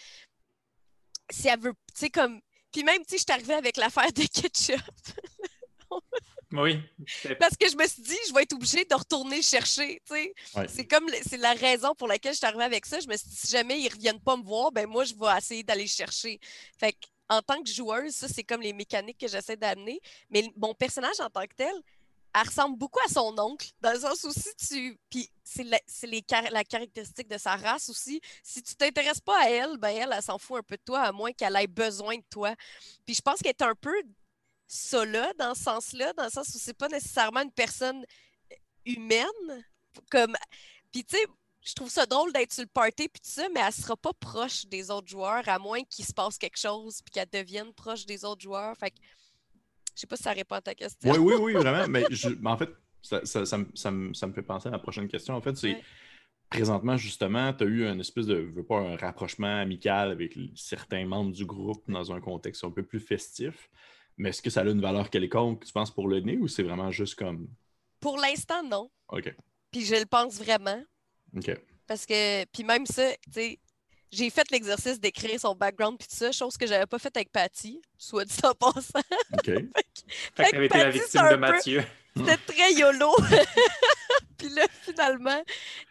Si 1.31 1.49
elle 1.49 1.61
veut, 1.61 1.75
tu 1.95 2.01
sais, 2.01 2.11
comme. 2.11 2.41
Puis 2.73 2.83
même, 2.85 2.99
tu 2.99 3.11
sais, 3.11 3.19
je 3.19 3.23
suis 3.23 3.33
arrivée 3.33 3.55
avec 3.55 3.77
l'affaire 3.77 4.13
de 4.13 4.23
ketchup. 4.23 4.81
Oui. 6.53 6.81
Parce 7.39 7.57
que 7.57 7.69
je 7.69 7.77
me 7.77 7.87
suis 7.87 8.03
dit, 8.03 8.17
je 8.29 8.33
vais 8.35 8.43
être 8.43 8.55
obligée 8.55 8.85
de 8.85 8.95
retourner 8.95 9.43
chercher. 9.43 10.01
Ouais. 10.11 10.33
C'est 10.69 10.87
comme 10.87 11.07
c'est 11.23 11.37
la 11.37 11.53
raison 11.53 11.95
pour 11.95 12.09
laquelle 12.09 12.33
je 12.33 12.39
suis 12.39 12.47
arrivée 12.47 12.65
avec 12.65 12.87
ça. 12.87 13.01
Je 13.01 13.07
me 13.07 13.17
suis 13.17 13.29
dit, 13.29 13.37
si 13.37 13.49
jamais 13.49 13.79
ils 13.81 13.89
reviennent 13.89 14.21
pas 14.21 14.37
me 14.37 14.43
voir, 14.43 14.73
ben 14.73 14.87
moi, 14.87 15.05
je 15.05 15.15
vais 15.15 15.37
essayer 15.37 15.63
d'aller 15.63 15.83
le 15.83 15.89
chercher. 15.89 16.41
Fait 16.79 16.93
que, 16.93 17.07
en 17.29 17.43
tant 17.43 17.63
que 17.63 17.71
joueuse, 17.71 18.15
ça, 18.15 18.29
c'est 18.29 18.45
comme 18.45 18.63
les 18.63 18.73
mécaniques 18.73 19.19
que 19.19 19.29
j'essaie 19.29 19.57
d'amener. 19.57 20.01
Mais 20.31 20.51
mon 20.57 20.73
personnage 20.75 21.21
en 21.21 21.29
tant 21.29 21.43
que 21.43 21.55
tel, 21.55 21.75
elle 22.35 22.47
ressemble 22.47 22.79
beaucoup 22.79 23.01
à 23.05 23.09
son 23.09 23.35
oncle, 23.39 23.69
dans 23.81 23.93
le 23.93 24.01
sens 24.01 24.25
où 24.25 24.33
si 24.33 24.55
tu. 24.57 24.99
Puis 25.11 25.31
c'est 25.45 25.65
la, 25.65 25.79
c'est 25.87 26.07
les 26.07 26.23
car- 26.23 26.51
la 26.51 26.65
caractéristique 26.65 27.29
de 27.29 27.39
sa 27.39 27.57
race 27.57 27.89
aussi. 27.89 28.21
Si 28.43 28.63
tu 28.63 28.75
t'intéresses 28.75 29.21
pas 29.21 29.43
à 29.43 29.51
elle, 29.51 29.77
ben 29.77 29.89
elle, 29.89 30.15
elle 30.15 30.23
s'en 30.23 30.39
fout 30.39 30.59
un 30.59 30.63
peu 30.63 30.77
de 30.77 30.83
toi, 30.83 31.01
à 31.01 31.13
moins 31.13 31.33
qu'elle 31.33 31.57
ait 31.57 31.67
besoin 31.67 32.17
de 32.17 32.25
toi. 32.31 32.55
Puis 33.05 33.15
je 33.15 33.23
pense 33.23 33.41
qu'elle 33.41 33.51
est 33.59 33.63
un 33.63 33.75
peu 33.75 33.95
ça 34.69 35.05
là, 35.05 35.33
dans 35.39 35.55
ce 35.55 35.63
sens-là, 35.65 36.13
dans 36.13 36.25
le 36.25 36.31
sens 36.31 36.49
où 36.55 36.59
c'est 36.59 36.77
pas 36.77 36.89
nécessairement 36.89 37.43
une 37.43 37.51
personne 37.53 38.05
humaine. 38.85 39.65
Comme... 40.11 40.35
Puis 40.93 41.05
tu 41.05 41.17
sais, 41.17 41.25
je 41.65 41.75
trouve 41.75 41.91
ça 41.91 42.07
drôle 42.07 42.33
d'être 42.33 42.53
sur 42.53 42.63
le 42.63 42.69
party 42.69 43.09
puis 43.09 43.21
tout 43.21 43.31
ça, 43.31 43.49
mais 43.55 43.61
elle 43.61 43.73
sera 43.73 43.97
pas 43.97 44.13
proche 44.19 44.67
des 44.67 44.91
autres 44.91 45.09
joueurs, 45.09 45.47
à 45.49 45.59
moins 45.59 45.83
qu'il 45.85 46.05
se 46.05 46.13
passe 46.13 46.39
quelque 46.39 46.59
chose 46.59 47.01
puis 47.03 47.13
qu'elle 47.13 47.29
devienne 47.33 47.73
proche 47.75 48.07
des 48.07 48.25
autres 48.25 48.43
joueurs. 48.43 48.77
Fait 48.77 48.91
que 48.91 48.97
je 49.95 50.01
sais 50.03 50.07
pas 50.07 50.17
si 50.17 50.23
ça 50.23 50.33
répond 50.33 50.55
à 50.55 50.61
ta 50.61 50.75
question. 50.75 51.11
Oui, 51.11 51.19
oui, 51.19 51.35
oui, 51.39 51.53
vraiment. 51.55 51.87
Mais 51.89 52.05
je- 52.11 52.29
en 52.45 52.57
fait, 52.57 52.71
ça, 53.03 53.25
ça- 53.27 53.45
ça 53.47 53.59
me- 53.59 53.71
ça 53.75 53.91
me 53.91 54.15
ça 54.15 54.27
me 54.27 54.33
fait 54.33 54.43
penser 54.43 54.69
à 54.69 54.73
la 54.73 54.79
prochaine 54.79 55.09
question. 55.09 55.35
En 55.35 55.41
fait, 55.41 55.57
c'est 55.57 55.75
Ouais. 55.75 55.83
présentement, 56.51 56.97
justement, 56.97 57.53
tu 57.53 57.65
as 57.65 57.67
eu 57.67 57.87
une 57.87 58.01
espèce 58.01 58.27
de, 58.27 58.37
je 58.47 58.53
veux 58.55 58.65
pas, 58.65 58.79
un 58.79 58.97
rapprochement 58.97 59.59
amical 59.61 60.11
avec 60.11 60.39
certains 60.55 61.05
membres 61.07 61.33
du 61.33 61.45
groupe 61.45 61.83
dans 61.91 62.13
un 62.13 62.21
contexte 62.21 62.65
un 62.65 62.71
peu 62.71 62.83
plus 62.85 63.01
festif. 63.01 63.69
Mais 64.19 64.31
est-ce 64.31 64.43
que 64.43 64.51
ça 64.51 64.61
a 64.61 64.65
une 64.65 64.81
valeur 64.81 65.11
quelconque, 65.11 65.65
tu 65.65 65.73
penses, 65.73 65.91
pour 65.93 66.09
le 66.09 66.21
nez 66.21 66.37
ou 66.37 66.49
c'est 66.49 66.63
vraiment 66.65 66.91
juste 66.91 67.15
comme? 67.15 67.49
Pour 68.01 68.19
l'instant, 68.19 68.63
non. 68.63 68.91
OK. 69.09 69.35
Puis 69.71 69.85
je 69.85 69.95
le 69.95 70.07
pense 70.07 70.35
vraiment. 70.39 70.83
OK. 71.37 71.51
Parce 71.87 72.05
que, 72.05 72.45
puis 72.47 72.65
même 72.65 72.85
ça, 72.85 73.13
tu 73.25 73.33
sais, 73.33 73.59
j'ai 74.11 74.31
fait 74.31 74.51
l'exercice 74.51 74.99
d'écrire 74.99 75.39
son 75.39 75.55
background 75.55 75.99
puis 75.99 76.09
tout 76.09 76.17
ça, 76.17 76.33
chose 76.33 76.57
que 76.57 76.67
j'avais 76.67 76.87
pas 76.87 76.99
faite 76.99 77.17
avec 77.17 77.31
Patty, 77.31 77.81
soit 77.97 78.25
dit 78.25 78.37
en 78.43 78.55
passant. 78.55 79.01
OK. 79.33 79.45
Fait 79.45 79.65
Fait 80.35 80.45
que 80.45 80.51
t'avais 80.53 80.67
été 80.67 80.79
la 80.79 80.85
Patty, 80.87 80.99
victime 80.99 81.09
c'est 81.11 81.19
de 81.19 81.25
un 81.25 81.29
peu- 81.31 81.37
Mathieu. 81.37 81.85
C'était 82.17 82.37
très 82.39 82.73
YOLO. 82.73 83.15
puis 84.39 84.49
là, 84.49 84.67
finalement, 84.83 85.43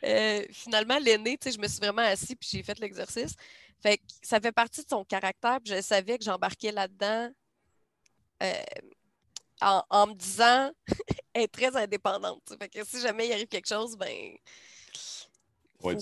euh, 0.04 0.44
finalement, 0.52 0.98
l'aîné, 1.00 1.38
tu 1.38 1.50
sais, 1.50 1.56
je 1.56 1.62
me 1.62 1.68
suis 1.68 1.78
vraiment 1.80 2.02
assis 2.02 2.36
puis 2.36 2.50
j'ai 2.52 2.64
fait 2.64 2.78
l'exercice. 2.80 3.36
Fait 3.82 3.98
que 3.98 4.04
ça 4.24 4.40
fait 4.40 4.52
partie 4.52 4.84
de 4.84 4.90
son 4.90 5.06
caractère, 5.06 5.60
puis 5.64 5.74
je 5.76 5.82
savais 5.82 6.18
que 6.18 6.24
j'embarquais 6.26 6.72
là-dedans 6.72 7.30
euh, 8.44 8.53
en, 9.62 9.84
en 9.89 10.08
me 10.08 10.13
disant 10.13 10.72
elle 11.34 11.44
est 11.44 11.48
très 11.48 11.75
indépendante. 11.75 12.53
Fait 12.60 12.70
que 12.70 12.84
si 12.86 13.01
jamais 13.01 13.27
il 13.27 13.34
arrive 13.34 13.48
quelque 13.48 13.67
chose, 13.67 13.98
ben. 13.98 14.34
Ouais, 15.84 15.96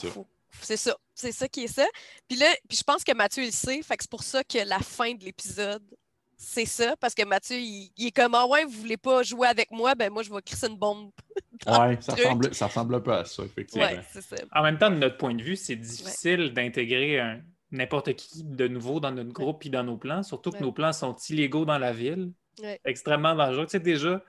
C'est 0.61 0.77
ça. 0.77 0.95
C'est 1.13 1.31
ça 1.31 1.47
qui 1.47 1.63
est 1.65 1.67
ça. 1.73 1.85
Puis 2.27 2.37
là, 2.37 2.47
puis 2.67 2.77
je 2.77 2.83
pense 2.83 3.03
que 3.03 3.13
Mathieu 3.13 3.43
il 3.43 3.47
le 3.47 3.51
sait. 3.51 3.81
Fait 3.81 3.97
que 3.97 4.03
c'est 4.03 4.09
pour 4.11 4.23
ça 4.23 4.43
que 4.43 4.57
la 4.59 4.79
fin 4.79 5.13
de 5.13 5.23
l'épisode 5.23 5.83
c'est 6.37 6.65
ça, 6.65 6.97
parce 6.97 7.13
que 7.15 7.23
Mathieu, 7.23 7.57
il, 7.57 7.91
il 7.95 8.07
est 8.07 8.11
comme 8.11 8.35
Ah 8.35 8.45
ouais, 8.45 8.65
vous 8.65 8.71
voulez 8.81 8.97
pas 8.97 9.23
jouer 9.23 9.47
avec 9.47 9.71
moi, 9.71 9.95
ben 9.95 10.11
moi, 10.11 10.21
je 10.21 10.29
vais 10.33 10.41
crisser 10.41 10.67
une 10.67 10.75
bombe. 10.77 11.11
Ouais, 11.65 11.97
ça 12.01 12.13
ressemble, 12.13 12.53
ça 12.53 12.67
ressemble 12.67 12.95
un 12.95 12.99
peu 12.99 13.13
à 13.13 13.23
ça, 13.23 13.43
effectivement. 13.43 13.85
Ouais, 13.87 14.01
c'est 14.11 14.21
ça. 14.21 14.35
En 14.53 14.61
même 14.61 14.77
temps, 14.77 14.89
de 14.89 14.97
notre 14.97 15.17
point 15.17 15.33
de 15.33 15.41
vue, 15.41 15.55
c'est 15.55 15.77
difficile 15.77 16.53
d'intégrer 16.53 17.19
un- 17.21 17.41
n'importe 17.71 18.13
qui 18.15 18.43
de 18.43 18.67
nouveau 18.67 18.99
dans 18.99 19.11
notre 19.11 19.31
groupe 19.33 19.59
puis 19.61 19.69
dans 19.69 19.83
nos 19.83 19.97
plans, 19.97 20.23
surtout 20.23 20.51
que 20.51 20.57
Ouais. 20.57 20.61
nos 20.61 20.71
plans 20.71 20.93
sont 20.93 21.15
illégaux 21.29 21.65
dans 21.65 21.77
la 21.77 21.91
ville, 21.93 22.31
Ouais. 22.61 22.79
extrêmement 22.85 23.35
dangereux. 23.35 23.65
Tu 23.65 23.71
sais, 23.71 23.79
déjà, 23.79 24.23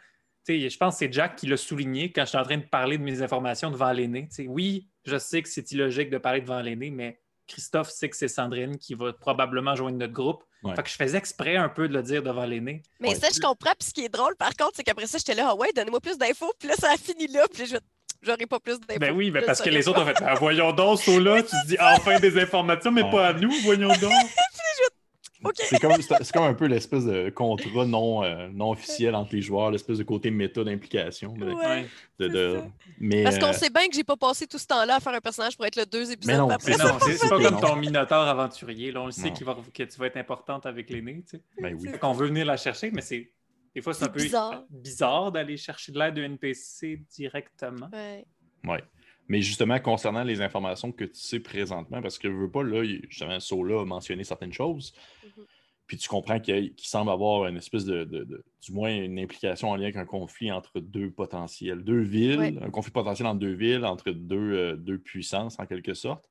tu 0.47 0.61
sais, 0.61 0.69
je 0.71 0.77
pense 0.79 0.95
que 0.95 0.99
c'est 1.01 1.13
Jack 1.13 1.37
qui 1.37 1.47
l'a 1.47 1.57
souligné 1.57 2.13
quand 2.13 2.25
j'étais 2.25 2.39
en 2.39 2.43
train 2.45 2.59
de 2.59 2.65
parler 2.65 2.99
de 2.99 3.03
mes 3.03 3.23
informations 3.23 3.71
devant 3.71 3.93
l'aîné. 3.93 4.29
Tu 4.29 4.35
sais, 4.37 4.47
Oui, 4.49 4.89
je 5.05 5.17
sais 5.19 5.43
que 5.43 5.49
c'est 5.49 5.71
illogique 5.73 6.11
de 6.11 6.19
parler 6.19 6.41
devant 6.41 6.61
l'aîné, 6.61 6.91
mais 6.91 7.21
Christophe 7.47 7.91
sait 7.91 8.09
que 8.09 8.17
c'est 8.17 8.27
Sandrine 8.27 8.77
qui 8.77 8.95
va 8.95 9.13
probablement 9.13 9.77
joindre 9.77 9.99
notre 9.99 10.13
groupe. 10.13 10.43
Ouais. 10.65 10.75
Fait 10.75 10.83
que 10.83 10.89
je 10.89 10.97
faisais 10.97 11.17
exprès 11.19 11.55
un 11.57 11.69
peu 11.69 11.87
de 11.89 11.95
le 11.95 12.03
dire 12.03 12.21
devant 12.23 12.45
l'aîné. 12.45 12.83
Mais 12.99 13.11
Ouais. 13.11 13.15
ça, 13.15 13.29
je 13.33 13.39
comprends. 13.39 13.71
Puis 13.79 13.89
ce 13.91 13.95
qui 13.95 14.05
est 14.05 14.09
drôle, 14.09 14.35
par 14.35 14.57
contre, 14.57 14.73
c'est 14.75 14.83
qu'après 14.83 15.07
ça, 15.07 15.19
j'étais 15.19 15.35
là, 15.35 15.51
ah 15.51 15.55
ouais, 15.55 15.69
donnez-moi 15.77 16.01
plus 16.01 16.19
d'infos. 16.19 16.53
Puis 16.59 16.67
là, 16.69 16.75
ça 16.75 16.91
a 16.91 16.97
fini 16.97 17.29
là. 17.29 17.47
Puis 17.53 17.67
je 17.67 17.75
vais- 17.75 17.81
j'aurai 18.23 18.47
pas 18.47 18.61
plus 18.61 18.79
d'infos. 18.81 18.99
Ben 19.01 19.13
oui, 19.15 19.31
mais 19.31 19.41
Je 19.41 19.47
parce 19.47 19.61
que 19.63 19.71
les 19.71 19.87
autres 19.89 20.03
ont 20.03 20.07
fait 20.07 20.17
Ah, 20.25 20.35
voyons 20.35 20.73
donc, 20.73 21.07
là, 21.07 21.43
tu 21.43 21.49
te 21.51 21.67
dis 21.67 21.77
enfin 21.81 22.19
des 22.21 22.39
informations, 22.39 22.91
mais 22.93 23.03
Ouais. 23.03 23.11
pas 23.11 23.29
à 23.29 23.33
nous, 23.33 23.51
voyons 23.65 23.89
donc. 23.89 24.13
C'est 25.55 25.79
comme, 25.79 25.93
comme 26.33 26.43
un 26.45 26.55
peu 26.55 26.65
l'espèce 26.67 27.05
de 27.05 27.31
contrat 27.31 27.85
non, 27.85 28.25
euh, 28.25 28.49
non 28.53 28.71
officiel 28.73 29.15
entre 29.15 29.35
les 29.37 29.43
joueurs, 29.43 29.71
l'espèce 29.71 29.99
de 29.99 30.03
côté 30.03 30.31
méta 30.31 30.65
d'implication. 30.65 31.35
de- 31.35 31.53
Ouais. 31.53 31.87
de- 32.19 32.27
de-. 32.29 32.61
Mais, 32.99 33.23
Parce 33.23 33.39
qu'on 33.39 33.49
euh, 33.51 33.53
sait 33.53 33.71
bien 33.71 33.87
que 33.87 33.95
j'ai 33.95 34.03
pas 34.03 34.17
passé 34.17 34.47
tout 34.49 34.59
ce 34.59 34.67
temps-là 34.67 34.97
à 34.97 35.01
faire 35.01 35.13
un 35.15 35.21
personnage 35.21 35.55
pour 35.57 35.65
être 35.67 35.77
le 35.77 35.87
deux 35.87 36.11
épisodes. 36.11 36.35
Mais 36.35 36.39
non, 36.39 36.49
c'est 36.59 36.73
c'est 36.73 36.79
pas 37.29 37.39
comme 37.39 37.55
non. 37.55 37.61
ton 37.61 37.77
Minotaur 37.77 38.27
aventurier. 38.27 38.91
Là, 38.91 39.03
on 39.03 39.07
le 39.07 39.13
sait 39.13 39.29
va- 39.45 39.57
que 39.73 39.83
tu 39.85 39.99
vas 40.01 40.07
être 40.07 40.17
importante 40.17 40.67
avec 40.67 40.91
l'aîné. 40.91 41.23
Tu 41.23 41.37
sais. 41.37 41.43
ben 41.61 41.77
oui. 41.79 41.91
Fait 41.91 41.99
qu'on 41.99 42.13
veut 42.13 42.27
venir 42.27 42.47
la 42.47 42.57
chercher, 42.57 42.91
mais 42.91 43.03
c'est 43.03 43.31
des 43.77 43.83
fois 43.83 43.93
c'est 43.95 44.05
un 44.05 44.09
peu 44.09 44.23
bizarre. 44.23 44.65
bizarre 44.71 45.31
d'aller 45.33 45.57
chercher 45.59 45.93
de 45.93 45.99
l'aide 45.99 46.15
de 46.15 46.23
NPC 46.23 47.03
directement. 47.15 47.89
Ouais. 47.93 48.25
Ouais. 48.65 48.83
Mais 49.29 49.43
justement, 49.43 49.79
concernant 49.81 50.23
les 50.25 50.41
informations 50.41 50.93
que 50.93 51.05
tu 51.05 51.21
sais 51.21 51.41
présentement, 51.41 52.01
parce 52.01 52.19
que 52.19 52.31
je 52.31 52.35
veux 52.35 52.51
pas, 52.51 52.63
là, 52.63 52.83
justement, 53.09 53.39
Sola 53.39 53.83
a 53.83 53.85
mentionné 53.85 54.25
certaines 54.25 54.53
choses, 54.55 54.95
Mhm. 55.25 55.45
puis 55.87 55.97
tu 55.99 56.09
comprends 56.09 56.41
qu'il 56.41 56.55
y 56.55 56.59
a- 56.59 56.71
qu'il 56.71 56.89
semble 56.89 57.11
avoir 57.11 57.47
une 57.49 57.57
espèce 57.59 57.85
de, 57.85 58.05
de- 58.05 58.25
de- 58.25 58.45
du 58.63 58.73
moins 58.73 58.89
une 58.95 59.19
implication 59.19 59.69
en 59.71 59.77
lien 59.77 59.83
avec 59.85 59.97
un 59.97 60.07
conflit 60.07 60.51
entre 60.51 60.81
deux 60.81 61.11
potentiels, 61.11 61.83
deux 61.85 62.01
villes, 62.01 62.39
Ouais. 62.39 62.55
un 62.63 62.71
conflit 62.71 62.93
potentiel 62.93 63.27
entre 63.29 63.41
deux 63.41 63.53
villes, 63.55 63.85
entre 63.85 64.11
deux, 64.11 64.53
euh, 64.55 64.77
deux 64.77 64.99
puissances 64.99 65.59
en 65.59 65.67
quelque 65.67 65.93
sorte. 65.93 66.25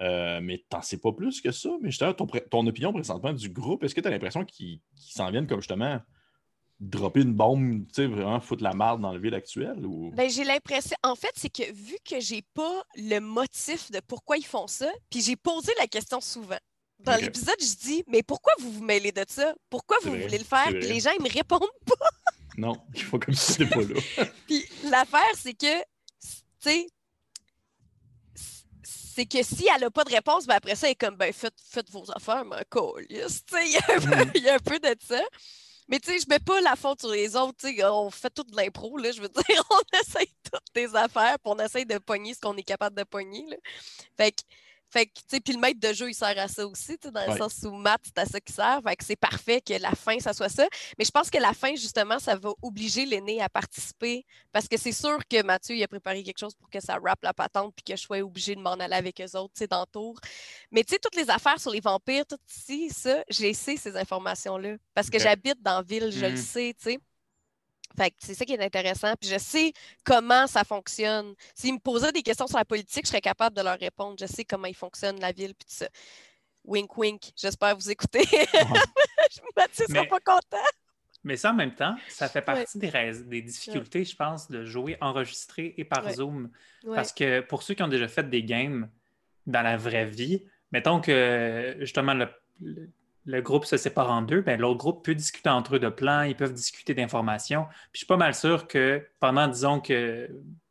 Euh, 0.00 0.40
mais 0.42 0.64
t'en 0.68 0.80
sais 0.82 0.98
pas 1.00 1.12
plus 1.12 1.40
que 1.40 1.50
ça. 1.52 1.70
Mais 1.80 1.90
justement, 1.90 2.12
ton, 2.14 2.26
ton 2.26 2.66
opinion 2.66 2.92
présentement 2.92 3.32
du 3.32 3.50
groupe, 3.50 3.84
est-ce 3.84 3.94
que 3.94 4.00
tu 4.00 4.06
as 4.08 4.10
l'impression 4.10 4.44
qu'ils 4.44 4.80
qu'ils 4.96 5.12
s'en 5.12 5.30
viennent 5.30 5.46
comme 5.46 5.60
justement 5.60 6.00
dropper 6.80 7.20
une 7.22 7.34
bombe, 7.34 7.86
tu 7.88 7.94
sais, 7.94 8.06
vraiment 8.06 8.40
foutre 8.40 8.62
la 8.62 8.72
marde 8.72 9.00
dans 9.00 9.12
le 9.12 9.18
ville 9.20 9.34
actuel? 9.34 9.84
Ou... 9.84 10.10
Ben, 10.12 10.30
j'ai 10.30 10.44
l'impression. 10.44 10.96
En 11.02 11.14
fait, 11.16 11.32
c'est 11.34 11.50
que 11.52 11.72
vu 11.72 11.96
que 12.04 12.20
j'ai 12.20 12.42
pas 12.54 12.82
le 12.96 13.18
motif 13.20 13.90
de 13.90 14.00
pourquoi 14.06 14.36
ils 14.36 14.46
font 14.46 14.66
ça, 14.66 14.90
puis 15.10 15.20
j'ai 15.20 15.36
posé 15.36 15.72
la 15.78 15.86
question 15.86 16.20
souvent. 16.20 16.58
Dans 17.00 17.14
l'épisode, 17.20 17.54
je 17.60 17.76
dis 17.86 18.04
Mais 18.08 18.22
pourquoi 18.24 18.52
vous 18.58 18.72
vous 18.72 18.82
mêlez 18.82 19.12
de 19.12 19.24
ça? 19.28 19.54
Pourquoi 19.70 19.96
vous 20.02 20.10
vrai, 20.10 20.22
voulez 20.22 20.38
le 20.38 20.44
faire? 20.44 20.66
Puis 20.66 20.80
les 20.80 20.98
gens, 21.00 21.10
ils 21.16 21.22
me 21.22 21.32
répondent 21.32 21.62
Non, 22.56 22.76
il 22.92 23.02
faut 23.02 23.20
comme 23.20 23.34
si 23.34 23.52
c'était 23.52 23.70
pas 23.70 23.82
là. 23.82 24.24
Puis 24.48 24.64
l'affaire, 24.90 25.30
c'est 25.36 25.54
que, 25.54 25.78
tu 25.80 26.28
sais, 26.58 26.86
c'est 28.74 29.26
que 29.26 29.42
si 29.44 29.66
elle 29.72 29.80
n'a 29.82 29.90
pas 29.90 30.02
de 30.04 30.10
réponse, 30.10 30.46
ben 30.46 30.54
après 30.56 30.74
ça, 30.74 30.86
elle 30.88 30.92
est 30.92 30.96
comme, 30.96 31.16
ben 31.16 31.32
faites, 31.32 31.54
faites 31.60 31.90
vos 31.90 32.04
affaires, 32.12 32.44
mais 32.44 32.56
sais, 33.50 33.66
il 33.66 33.72
y, 33.72 33.76
a 33.76 33.94
un 33.94 34.00
peu- 34.00 34.24
Mhm. 34.24 34.32
il 34.34 34.42
y 34.42 34.48
a 34.48 34.54
un 34.54 34.58
peu 34.58 34.78
de 34.80 34.94
ça. 35.06 35.20
Mais 35.88 35.98
tu 36.00 36.10
sais, 36.12 36.18
je 36.18 36.26
mets 36.28 36.38
pas 36.38 36.60
la 36.60 36.76
faute 36.76 37.00
sur 37.00 37.10
les 37.10 37.34
autres. 37.36 37.56
Tu 37.58 37.74
sais, 37.76 37.84
on 37.84 38.10
fait 38.10 38.30
tout 38.30 38.42
de 38.44 38.54
l'impro, 38.56 38.96
là. 38.98 39.10
Je 39.10 39.22
veux 39.22 39.28
dire, 39.48 39.62
on 39.70 39.98
essaye 39.98 40.30
toutes 40.50 40.74
des 40.74 40.94
affaires, 40.94 41.38
puis 41.38 41.52
on 41.52 41.58
essaye 41.58 41.86
de 41.86 41.98
pogner 41.98 42.34
ce 42.34 42.40
qu'on 42.40 42.56
est 42.56 42.62
capable 42.62 42.96
de 42.96 43.04
pogner, 43.04 43.46
là. 43.48 43.56
Fait 44.16 44.32
que, 44.32 44.42
fait 44.90 45.06
que, 45.06 45.12
tu 45.14 45.22
sais, 45.28 45.40
puis 45.40 45.52
le 45.52 45.60
maître 45.60 45.80
de 45.80 45.92
jeu, 45.92 46.08
il 46.10 46.14
sert 46.14 46.38
à 46.38 46.48
ça 46.48 46.66
aussi, 46.66 46.98
tu 46.98 47.08
sais, 47.08 47.10
dans 47.10 47.24
le 47.24 47.32
Ouais. 47.32 47.38
sens 47.38 47.62
où 47.64 47.70
Matt, 47.72 48.00
c'est 48.04 48.18
à 48.18 48.24
ça 48.24 48.40
qu'il 48.40 48.54
sert. 48.54 48.80
Fait 48.86 48.96
que 48.96 49.04
c'est 49.04 49.16
parfait 49.16 49.60
que 49.60 49.74
la 49.74 49.90
fin, 49.92 50.18
ça 50.18 50.32
soit 50.32 50.48
ça. 50.48 50.66
Mais 50.98 51.04
je 51.04 51.10
pense 51.10 51.28
que 51.30 51.38
la 51.38 51.52
fin, 51.52 51.74
justement, 51.76 52.18
ça 52.18 52.36
va 52.36 52.50
obliger 52.62 53.04
l'aîné 53.04 53.42
à 53.42 53.48
participer 53.48 54.24
parce 54.50 54.66
que 54.66 54.78
c'est 54.78 54.92
sûr 54.92 55.18
que 55.28 55.42
Mathieu, 55.42 55.76
il 55.76 55.82
a 55.82 55.88
préparé 55.88 56.22
quelque 56.22 56.38
chose 56.38 56.54
pour 56.54 56.70
que 56.70 56.80
ça 56.80 56.98
rappe 57.02 57.22
la 57.22 57.34
patente 57.34 57.74
puis 57.76 57.84
que 57.84 57.96
je 57.96 58.02
sois 58.02 58.20
obligé 58.20 58.54
de 58.54 58.60
m'en 58.60 58.72
aller 58.72 58.94
avec 58.94 59.20
eux 59.20 59.36
autres, 59.36 59.52
tu 59.54 59.58
sais, 59.60 59.66
dans 59.66 59.80
le 59.80 59.86
tour. 59.92 60.18
Mais 60.70 60.84
tu 60.84 60.94
sais, 60.94 60.98
toutes 60.98 61.16
les 61.16 61.28
affaires 61.28 61.60
sur 61.60 61.70
les 61.70 61.80
vampires, 61.80 62.24
tout 62.26 62.38
ici, 62.48 62.88
ça, 62.90 63.22
j'ai 63.28 63.52
ces 63.52 63.96
informations-là. 63.96 64.76
Parce 64.94 65.10
que 65.10 65.18
j'habite 65.18 65.60
dans 65.62 65.76
la 65.78 65.82
ville, 65.82 66.10
je 66.10 66.24
le 66.26 66.30
Mhm. 66.30 66.36
sais, 66.36 66.74
tu 66.78 66.92
sais. 66.92 66.98
Fait 67.98 68.10
que 68.10 68.16
c'est 68.20 68.34
ça 68.34 68.44
qui 68.44 68.52
est 68.54 68.64
intéressant. 68.64 69.12
Puis 69.20 69.28
je 69.28 69.38
sais 69.38 69.72
comment 70.04 70.46
ça 70.46 70.62
fonctionne. 70.64 71.34
S'ils 71.54 71.74
me 71.74 71.78
posaient 71.80 72.12
des 72.12 72.22
questions 72.22 72.46
sur 72.46 72.56
la 72.58 72.64
politique, 72.64 73.04
je 73.04 73.08
serais 73.08 73.20
capable 73.20 73.56
de 73.56 73.62
leur 73.62 73.78
répondre. 73.78 74.16
Je 74.20 74.26
sais 74.26 74.44
comment 74.44 74.66
il 74.68 74.74
fonctionne, 74.76 75.18
la 75.20 75.32
ville, 75.32 75.54
puis 75.54 75.66
tout 75.68 75.74
ça. 75.76 75.88
Wink, 76.64 76.96
wink. 76.96 77.22
J'espère 77.36 77.74
vous 77.76 77.90
écouter. 77.90 78.20
Mathieu 79.56 79.86
sera 79.88 80.02
Mais- 80.02 80.06
pas 80.08 80.20
content. 80.20 80.64
Mais 81.24 81.36
ça, 81.36 81.50
en 81.50 81.54
même 81.54 81.74
temps, 81.74 81.96
ça 82.08 82.28
fait 82.28 82.40
partie 82.42 82.78
des, 82.78 82.90
des 83.24 83.42
difficultés, 83.42 84.04
je 84.04 84.14
pense, 84.14 84.48
de 84.48 84.64
jouer 84.64 84.96
enregistré 85.00 85.74
et 85.76 85.84
par 85.84 86.04
Ouais. 86.06 86.14
Zoom. 86.14 86.50
Parce 86.94 87.12
que 87.12 87.40
pour 87.40 87.64
ceux 87.64 87.74
qui 87.74 87.82
ont 87.82 87.88
déjà 87.88 88.06
fait 88.06 88.28
des 88.30 88.44
games 88.44 88.88
dans 89.46 89.62
la 89.62 89.76
vraie 89.76 90.06
vie, 90.06 90.44
mettons 90.70 91.00
que 91.00 91.76
justement 91.80 92.14
le, 92.14 92.28
le- 92.60 92.88
le 93.30 93.42
groupe 93.42 93.66
se 93.66 93.76
sépare 93.76 94.10
en 94.10 94.22
deux, 94.22 94.40
ben, 94.40 94.58
l'autre 94.58 94.78
groupe 94.78 95.04
peut 95.04 95.14
discuter 95.14 95.50
entre 95.50 95.76
eux 95.76 95.78
de 95.78 95.90
plans, 95.90 96.22
ils 96.22 96.34
peuvent 96.34 96.54
discuter 96.54 96.94
d'informations. 96.94 97.64
Puis 97.64 97.90
je 97.92 97.98
suis 97.98 98.06
pas 98.06 98.16
mal 98.16 98.34
sûr 98.34 98.66
que 98.66 99.06
pendant, 99.20 99.46
disons 99.48 99.80
que 99.80 100.30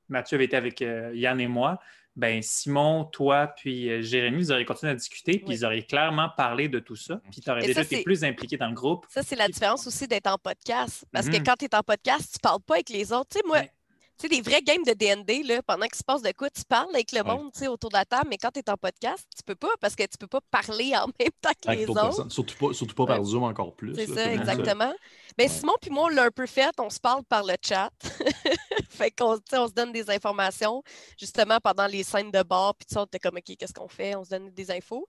Mathieu 0.09 0.35
avait 0.35 0.45
été 0.45 0.57
avec 0.57 0.81
euh, 0.81 1.11
Yann 1.13 1.39
et 1.39 1.47
moi, 1.47 1.79
ben 2.15 2.41
Simon, 2.41 3.03
toi, 3.05 3.53
puis 3.55 3.91
euh, 3.91 4.01
Jérémy, 4.01 4.37
vous 4.39 4.51
auriez 4.51 4.65
continué 4.65 4.91
à 4.91 4.95
discuter, 4.95 5.33
puis 5.33 5.49
Oui. 5.49 5.55
ils 5.57 5.65
auraient 5.65 5.83
clairement 5.83 6.29
parlé 6.35 6.67
de 6.67 6.79
tout 6.79 6.95
ça, 6.95 7.21
puis 7.31 7.41
tu 7.41 7.51
aurais 7.51 7.63
Et 7.63 7.67
déjà 7.67 7.83
ça, 7.83 7.93
été 7.93 8.01
plus 8.03 8.23
impliqué 8.23 8.57
dans 8.57 8.69
le 8.69 8.73
groupe. 8.73 9.05
Ça, 9.07 9.21
c'est 9.21 9.35
la 9.35 9.47
différence 9.47 9.85
aussi 9.85 10.07
d'être 10.07 10.25
en 10.25 10.39
podcast. 10.39 11.05
Parce 11.11 11.27
que 11.29 11.37
Mhm. 11.37 11.43
quand 11.43 11.53
tu 11.59 11.65
es 11.65 11.75
en 11.75 11.83
podcast, 11.83 12.33
tu 12.33 12.39
parles 12.39 12.61
pas 12.65 12.73
avec 12.75 12.89
les 12.89 13.13
autres. 13.13 13.29
Tu 13.29 13.37
sais, 13.37 13.43
moi, 13.45 13.57
Ouais. 13.59 13.71
Tu 14.17 14.23
sais, 14.23 14.29
des 14.29 14.41
vrais 14.41 14.61
games 14.61 14.83
de 14.83 14.93
DND, 14.93 15.43
là, 15.47 15.61
pendant 15.61 15.85
qu'il 15.85 15.95
se 15.97 16.03
passe 16.03 16.21
de 16.21 16.31
quoi, 16.31 16.49
tu 16.49 16.63
parles 16.67 16.89
avec 16.93 17.11
le 17.11 17.19
Ouais. 17.21 17.23
monde 17.35 17.51
tu 17.53 17.59
sais, 17.59 17.67
autour 17.67 17.89
de 17.89 17.95
la 17.97 18.05
table, 18.05 18.27
mais 18.29 18.37
quand 18.37 18.51
tu 18.51 18.59
es 18.59 18.69
en 18.69 18.75
podcast, 18.77 19.25
tu 19.35 19.43
peux 19.43 19.55
pas 19.55 19.69
parce 19.79 19.95
que 19.95 20.03
tu 20.03 20.17
peux 20.17 20.27
pas 20.27 20.41
parler 20.49 20.93
en 20.95 21.05
même 21.19 21.29
temps 21.41 21.51
que 21.61 21.67
Avec 21.67 21.79
les 21.81 21.89
autres. 21.89 22.01
personnes. 22.01 22.29
Surtout 22.31 22.55
pas, 22.57 22.73
surtout 22.73 22.95
pas 22.95 23.05
par 23.05 23.23
Zoom 23.23 23.43
encore 23.43 23.75
plus. 23.75 23.95
C'est 23.95 24.07
ça, 24.07 24.33
exactement. 24.33 24.93
Mais 25.37 25.43
Ouais. 25.45 25.49
Simon 25.49 25.73
puis 25.81 25.91
moi, 25.91 26.05
on 26.05 26.09
l'a 26.09 26.23
un 26.23 26.31
peu 26.31 26.45
fait. 26.47 26.71
On 26.79 26.89
se 26.89 26.99
parle 26.99 27.23
par 27.25 27.43
le 27.43 27.53
chat. 27.61 27.91
fait 28.89 29.11
qu'on 29.11 29.37
on 29.53 29.67
se 29.67 29.73
donne 29.73 29.91
des 29.91 30.09
informations, 30.09 30.81
justement, 31.19 31.59
pendant 31.63 31.85
les 31.87 32.03
scènes 32.03 32.31
de 32.31 32.41
bar. 32.43 32.73
Puis 32.75 32.87
on 32.97 33.05
était 33.05 33.19
comme, 33.19 33.37
OK, 33.37 33.55
qu'est-ce 33.57 33.73
qu'on 33.73 33.87
fait? 33.87 34.15
On 34.15 34.23
se 34.23 34.29
donne 34.31 34.49
des 34.51 34.71
infos. 34.71 35.07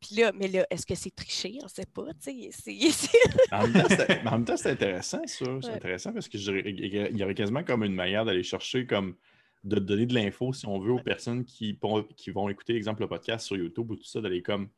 Puis 0.00 0.16
là, 0.16 0.32
mais 0.32 0.48
là, 0.48 0.66
est-ce 0.70 0.86
que 0.86 0.94
c'est 0.94 1.14
triché? 1.14 1.58
On 1.62 1.68
sait 1.68 1.86
pas, 1.86 2.06
tu 2.22 2.30
sais. 2.32 2.48
c'est- 2.52 2.90
c'est- 2.90 3.52
En 3.52 3.62
même 3.68 3.72
temps, 3.82 3.88
c'était- 3.88 4.22
mais 4.22 4.28
en 4.28 4.32
même 4.32 4.44
temps, 4.44 4.56
c'est 4.56 4.70
intéressant, 4.70 5.20
ça. 5.26 5.44
C'est 5.44 5.68
Ouais. 5.68 5.74
intéressant 5.74 6.12
parce 6.12 6.28
que 6.28 6.38
je 6.38 6.50
dirais- 6.52 6.70
il 7.12 7.18
y 7.18 7.22
aurait 7.24 7.34
quasiment 7.34 7.62
comme 7.64 7.84
une 7.84 7.94
manière 7.94 8.24
d'aller 8.24 8.42
chercher 8.42 8.86
comme 8.86 9.14
de 9.62 9.76
donner 9.78 10.06
de 10.06 10.14
l'info, 10.14 10.54
si 10.54 10.66
on 10.66 10.78
veut, 10.78 10.92
aux 10.92 11.00
personnes 11.02 11.44
qui, 11.44 11.78
vont 11.82 12.48
écouter, 12.48 12.74
exemple, 12.76 13.02
le 13.02 13.08
podcast 13.08 13.46
sur 13.46 13.56
YouTube 13.56 13.90
ou 13.90 13.96
tout 13.96 14.04
ça, 14.04 14.20
d'aller 14.22 14.40
comme. 14.42 14.68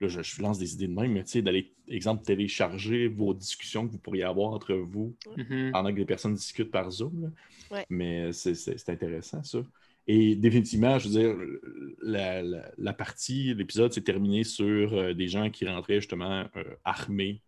Là, 0.00 0.08
je, 0.08 0.22
je 0.22 0.40
lance 0.40 0.58
des 0.58 0.72
idées 0.72 0.86
de 0.88 0.94
même, 0.94 1.12
mais 1.12 1.24
tu 1.24 1.32
sais, 1.32 1.42
d'aller, 1.42 1.74
exemple, 1.86 2.24
télécharger 2.24 3.06
vos 3.06 3.34
discussions 3.34 3.86
que 3.86 3.92
vous 3.92 3.98
pourriez 3.98 4.22
avoir 4.22 4.50
entre 4.54 4.72
vous 4.74 5.14
Mhm. 5.36 5.72
pendant 5.72 5.90
que 5.90 5.96
des 5.96 6.06
personnes 6.06 6.32
discutent 6.32 6.70
par 6.70 6.90
Zoom. 6.90 7.24
là. 7.24 7.28
Ouais. 7.76 7.84
Mais 7.90 8.32
c'est, 8.32 8.54
c'est- 8.54 8.78
c'est 8.78 8.90
intéressant, 8.92 9.42
ça. 9.42 9.58
Et 10.12 10.34
définitivement, 10.34 10.98
je 10.98 11.08
veux 11.08 11.20
dire, 11.20 11.36
la, 12.02 12.42
la- 12.42 12.70
la 12.76 12.92
partie, 12.92 13.54
l'épisode 13.54 13.92
s'est 13.92 14.00
terminé 14.02 14.42
sur 14.44 14.92
euh, 14.92 15.14
des 15.14 15.28
gens 15.28 15.50
qui 15.50 15.66
rentraient 15.68 16.00
justement 16.00 16.44
euh, 16.56 16.64
armés 16.84 17.42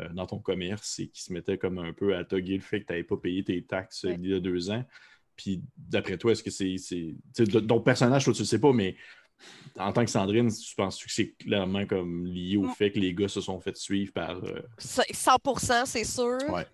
euh, 0.00 0.08
dans 0.14 0.26
ton 0.26 0.38
commerce 0.38 0.98
et 1.00 1.08
qui 1.08 1.22
se 1.22 1.32
mettaient 1.32 1.58
comme 1.58 1.78
un 1.78 1.92
peu 1.92 2.16
à 2.16 2.24
toguer 2.24 2.54
le 2.54 2.62
fait 2.62 2.80
que 2.80 2.86
tu 2.86 2.92
n'avais 2.92 3.04
pas 3.04 3.16
payé 3.16 3.44
tes 3.44 3.60
taxes 3.62 4.04
Ouais. 4.04 4.16
il 4.18 4.26
y 4.30 4.32
a 4.34 4.40
deux 4.40 4.70
ans. 4.70 4.84
Puis 5.36 5.60
d'après 5.76 6.16
toi, 6.16 6.32
est-ce 6.32 6.42
que 6.42 6.50
c'est. 6.50 6.76
de- 7.44 7.60
ton 7.60 7.80
personnage, 7.80 8.24
toi, 8.24 8.32
tu 8.32 8.38
ne 8.40 8.44
le 8.44 8.48
sais 8.48 8.60
pas, 8.60 8.72
mais 8.72 8.96
en 9.76 9.92
tant 9.92 10.04
que 10.04 10.10
Sandrine, 10.10 10.50
tu 10.50 10.74
penses 10.76 11.04
que 11.04 11.10
c'est 11.12 11.32
clairement 11.34 11.84
comme 11.86 12.24
lié 12.26 12.56
au 12.56 12.68
fait 12.70 12.90
que 12.90 12.98
les 12.98 13.12
gars 13.14 13.28
se 13.28 13.40
sont 13.42 13.60
fait 13.60 13.76
suivre 13.76 14.12
par. 14.12 14.42
euh, 14.44 14.62
c'est 14.78 15.12
100 15.14 15.84
c'est 15.84 16.04
sûr. 16.04 16.38
Ouais. 16.50 16.66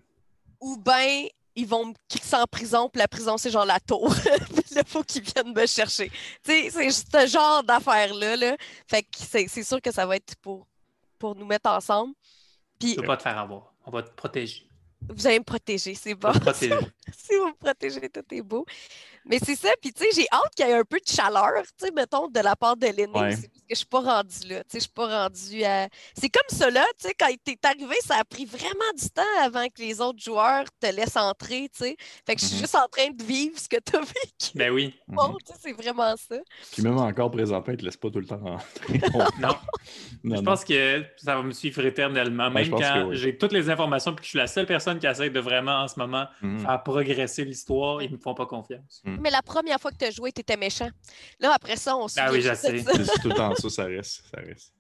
Ou 0.61 0.77
bien, 0.83 1.27
ils 1.57 1.67
vont 1.67 1.87
me 1.87 1.95
kicker 2.09 2.35
en 2.35 2.47
prison, 2.47 2.89
puis 2.89 2.99
la 2.99 3.09
prison, 3.09 3.37
c'est 3.37 3.51
genre 3.51 3.65
la 3.65 3.79
tour. 3.81 4.13
Puis 4.25 4.75
là, 4.75 4.83
il 4.85 4.89
faut 4.89 5.03
qu'ils 5.03 5.23
viennent 5.23 5.55
me 5.55 5.67
chercher. 5.67 6.11
Tu 6.43 6.71
sais, 6.71 6.71
c'est 6.71 6.91
ce 6.91 7.27
genre 7.31 7.63
d'affaires-là. 7.63 8.37
Là. 8.37 8.57
Fait 8.89 9.03
que 9.03 9.09
c'est 9.19 9.63
sûr 9.63 9.81
que 9.81 9.93
ça 9.93 10.05
va 10.05 10.17
être 10.17 10.35
pour, 10.37 10.67
pour 11.19 11.37
nous 11.37 11.47
mettre 11.47 11.71
ensemble. 11.71 12.15
Puis 12.79 12.95
Tu 12.95 13.01
peux 13.01 13.07
pas 13.07 13.17
te 13.17 13.23
faire 13.23 13.39
avoir. 13.39 13.73
On 13.87 13.91
va 13.91 14.03
te 14.03 14.11
protéger. 14.11 14.67
vous 15.09 15.27
allez 15.27 15.39
me 15.39 15.45
protéger, 15.45 15.95
c'est 15.95 16.15
On 16.15 16.17
bon. 16.17 16.33
si 16.55 16.69
vous 16.69 17.47
me 17.49 17.57
protégez, 17.57 18.09
tout 18.09 18.25
est 18.31 18.43
beau. 18.43 18.67
Mais 19.27 19.39
c'est 19.39 19.57
ça, 19.57 19.71
puis 19.81 19.93
tu 19.93 20.03
sais, 20.03 20.11
j'ai 20.15 20.27
hâte 20.33 20.55
qu'il 20.55 20.67
y 20.67 20.71
ait 20.71 20.75
un 20.75 20.85
peu 20.85 20.99
de 20.99 21.09
chaleur, 21.09 21.63
tu 21.79 21.87
sais, 21.87 21.91
mettons, 21.93 22.29
de 22.29 22.41
la 22.41 22.57
part 22.57 22.77
de 22.77 22.87
l'aîné. 22.87 23.07
Ouais. 23.13 23.29
aussi, 23.33 23.49
Parce 23.49 23.64
je 23.75 23.79
suis 23.79 23.87
pas 23.87 24.01
rendue 24.01 24.49
là. 24.49 24.61
Tu 24.65 24.71
sais, 24.71 24.79
je 24.79 24.81
suis 24.81 24.89
pas 24.93 25.07
rendue 25.25 25.65
à. 25.65 25.89
C'est 26.17 26.29
comme 26.29 26.49
ça 26.59 26.71
là, 26.71 26.85
tu 27.01 27.09
sais, 27.09 27.15
quand 27.19 27.29
t'es 27.45 27.59
arrivé, 27.65 27.95
ça 28.05 28.17
a 28.17 28.25
pris 28.25 28.45
vraiment 28.45 28.93
du 28.99 29.09
temps 29.11 29.23
avant 29.43 29.67
que 29.67 29.81
les 29.83 30.01
autres 30.01 30.21
joueurs 30.23 30.65
te 30.81 30.87
laissent 30.87 31.17
entrer, 31.17 31.69
tu 31.77 31.85
sais. 31.85 31.97
Fait 32.27 32.35
que 32.35 32.41
je 32.41 32.47
suis 32.47 32.55
Mhm. 32.57 32.61
juste 32.63 32.75
en 32.75 32.87
train 32.89 33.11
de 33.11 33.23
vivre 33.23 33.59
ce 33.59 33.69
que 33.69 33.77
t'as 33.79 34.01
vécu. 34.01 34.51
Ben 34.55 34.71
oui. 34.73 34.95
Bon, 35.09 35.29
Mhm. 35.29 35.37
tu 35.47 35.53
c'est 35.61 35.73
vraiment 35.73 36.15
ça. 36.17 36.37
Puis 36.73 36.83
même 36.83 36.99
encore 36.99 37.31
présentement, 37.31 37.73
ils 37.73 37.77
te 37.79 37.85
laissent 37.85 37.97
pas 37.97 38.11
tout 38.11 38.21
le 38.21 38.27
temps 38.27 38.39
rentrer. 38.39 39.01
Non. 39.41 39.49
Non, 40.23 40.37
je 40.37 40.41
non. 40.41 40.43
pense 40.45 40.65
que 40.65 41.05
ça 41.17 41.37
va 41.37 41.43
me 41.43 41.53
suivre 41.53 41.85
éternellement. 41.85 42.51
Ben, 42.51 42.69
Même 42.69 42.71
quand 42.71 43.07
oui. 43.09 43.17
j'ai 43.17 43.37
toutes 43.37 43.53
les 43.53 43.69
informations 43.71 44.13
et 44.13 44.17
que 44.17 44.23
je 44.23 44.29
suis 44.29 44.39
la 44.39 44.47
seule 44.47 44.67
personne 44.67 44.99
qui 44.99 45.07
essaie 45.07 45.31
de 45.31 45.41
vraiment 45.41 45.83
en 45.83 45.89
ce 45.89 45.99
moment 45.99 46.27
Mhm. 46.43 46.61
faire 46.61 46.83
progresser 46.83 47.45
l'histoire, 47.45 48.03
ils 48.03 48.11
me 48.11 48.19
font 48.19 48.35
pas 48.35 48.47
confiance. 48.47 49.03
Mais 49.05 49.31
la 49.31 49.43
première 49.43 49.79
fois 49.81 49.91
que 49.91 49.97
tu 49.99 50.05
as 50.05 50.11
joué, 50.11 50.33
tu 50.33 50.41
étais 50.41 50.57
méchant. 50.57 50.89
Là, 51.41 51.53
après 51.55 51.77
ça, 51.77 51.97
on 51.97 52.09
se 52.09 52.19
Ah 52.21 52.31
oui, 52.33 52.41
je 52.41 52.55
sais. 52.55 52.79
C'est 52.79 53.21
tout 53.23 53.29
le 53.29 53.35
temps 53.35 53.51
ça, 53.71 53.83
ça 53.83 53.85
reste. 53.85 54.25
Ça 54.31 54.41
reste. 54.41 54.73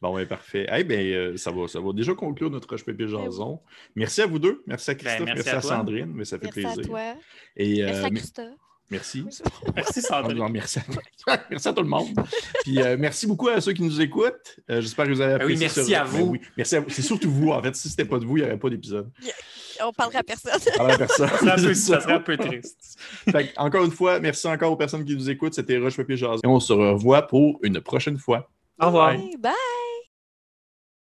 Bon, 0.00 0.14
ben, 0.14 0.26
parfait. 0.26 0.66
Eh 0.74 0.84
ben, 0.84 0.98
euh, 1.14 1.36
ça, 1.36 1.50
va, 1.50 1.68
ça 1.68 1.80
va 1.80 1.92
déjà 1.92 2.14
conclure 2.14 2.50
notre 2.50 2.68
Roche 2.68 2.84
Pépé 2.84 3.06
Jason. 3.08 3.60
Merci 3.94 4.22
à 4.22 4.26
vous 4.26 4.38
deux. 4.38 4.62
Merci 4.66 4.90
à 4.90 4.94
Christophe. 4.94 5.26
Ben, 5.26 5.34
merci 5.34 5.50
merci, 5.50 5.68
à 5.68 5.72
à. 5.74 5.76
Sandrine. 5.78 6.12
Mais 6.14 6.24
ça 6.24 6.38
fait 6.38 6.44
Merci 6.46 6.66
à 6.66 6.72
plaisir. 6.72 6.86
toi. 6.90 7.14
Et, 7.56 7.82
Merci 7.82 8.04
à 8.04 8.10
Christophe. 8.10 8.46
merci. 8.90 9.24
Merci 9.76 10.00
Sandrine. 10.02 10.38
non, 10.38 10.48
merci, 10.48 10.78
à 10.78 10.82
toi. 10.82 11.38
merci 11.50 11.68
à 11.68 11.72
tout 11.72 11.82
le 11.82 11.88
monde. 11.88 12.08
Puis 12.64 12.80
euh, 12.80 12.96
merci 12.98 13.26
beaucoup 13.26 13.48
à 13.48 13.60
ceux 13.60 13.72
qui 13.72 13.82
nous 13.82 14.00
écoutent. 14.00 14.56
Euh, 14.70 14.80
J'espère 14.80 15.04
que 15.06 15.10
vous 15.10 15.20
avez 15.20 15.38
Ben 15.38 15.46
oui, 15.46 15.52
apprécié. 15.54 15.82
merci 15.82 15.90
ce- 15.92 15.96
à 15.96 16.04
Ben 16.04 16.10
vous. 16.10 16.26
oui, 16.32 16.40
merci 16.56 16.76
à 16.76 16.80
vous. 16.80 16.88
C'est 16.90 17.02
surtout 17.02 17.30
vous, 17.30 17.50
en 17.50 17.62
fait. 17.62 17.74
Si 17.76 17.88
c'était 17.90 18.04
pas 18.06 18.18
de 18.18 18.24
vous, 18.24 18.36
il 18.38 18.40
n'y 18.42 18.46
aurait 18.46 18.58
pas 18.58 18.70
d'épisode. 18.70 19.10
On 19.84 19.92
parlera 19.92 20.20
à 20.20 20.22
personne. 20.22 20.52
À 20.78 20.96
personne. 20.96 21.28
Ça 21.28 21.38
serait 21.38 21.50
un 21.50 21.54
peu- 21.56 21.60
C'est 21.62 21.74
ça 21.74 22.00
serait 22.00 22.12
un 22.14 22.20
peu 22.20 22.36
triste. 22.36 22.98
Fait 23.30 23.52
encore 23.56 23.84
une 23.84 23.90
fois, 23.90 24.20
merci 24.20 24.46
encore 24.48 24.72
aux 24.72 24.76
personnes 24.76 25.04
qui 25.04 25.14
nous 25.14 25.30
écoutent. 25.30 25.54
C'était 25.54 25.78
Roche 25.78 25.96
Papier 25.96 26.16
Jason. 26.16 26.40
Et 26.44 26.46
on 26.46 26.60
se 26.60 26.72
revoit 26.72 27.26
pour 27.26 27.58
une 27.62 27.80
prochaine 27.80 28.18
fois. 28.18 28.48
Au 28.80 28.86
revoir. 28.86 29.14
Bye. 29.38 29.52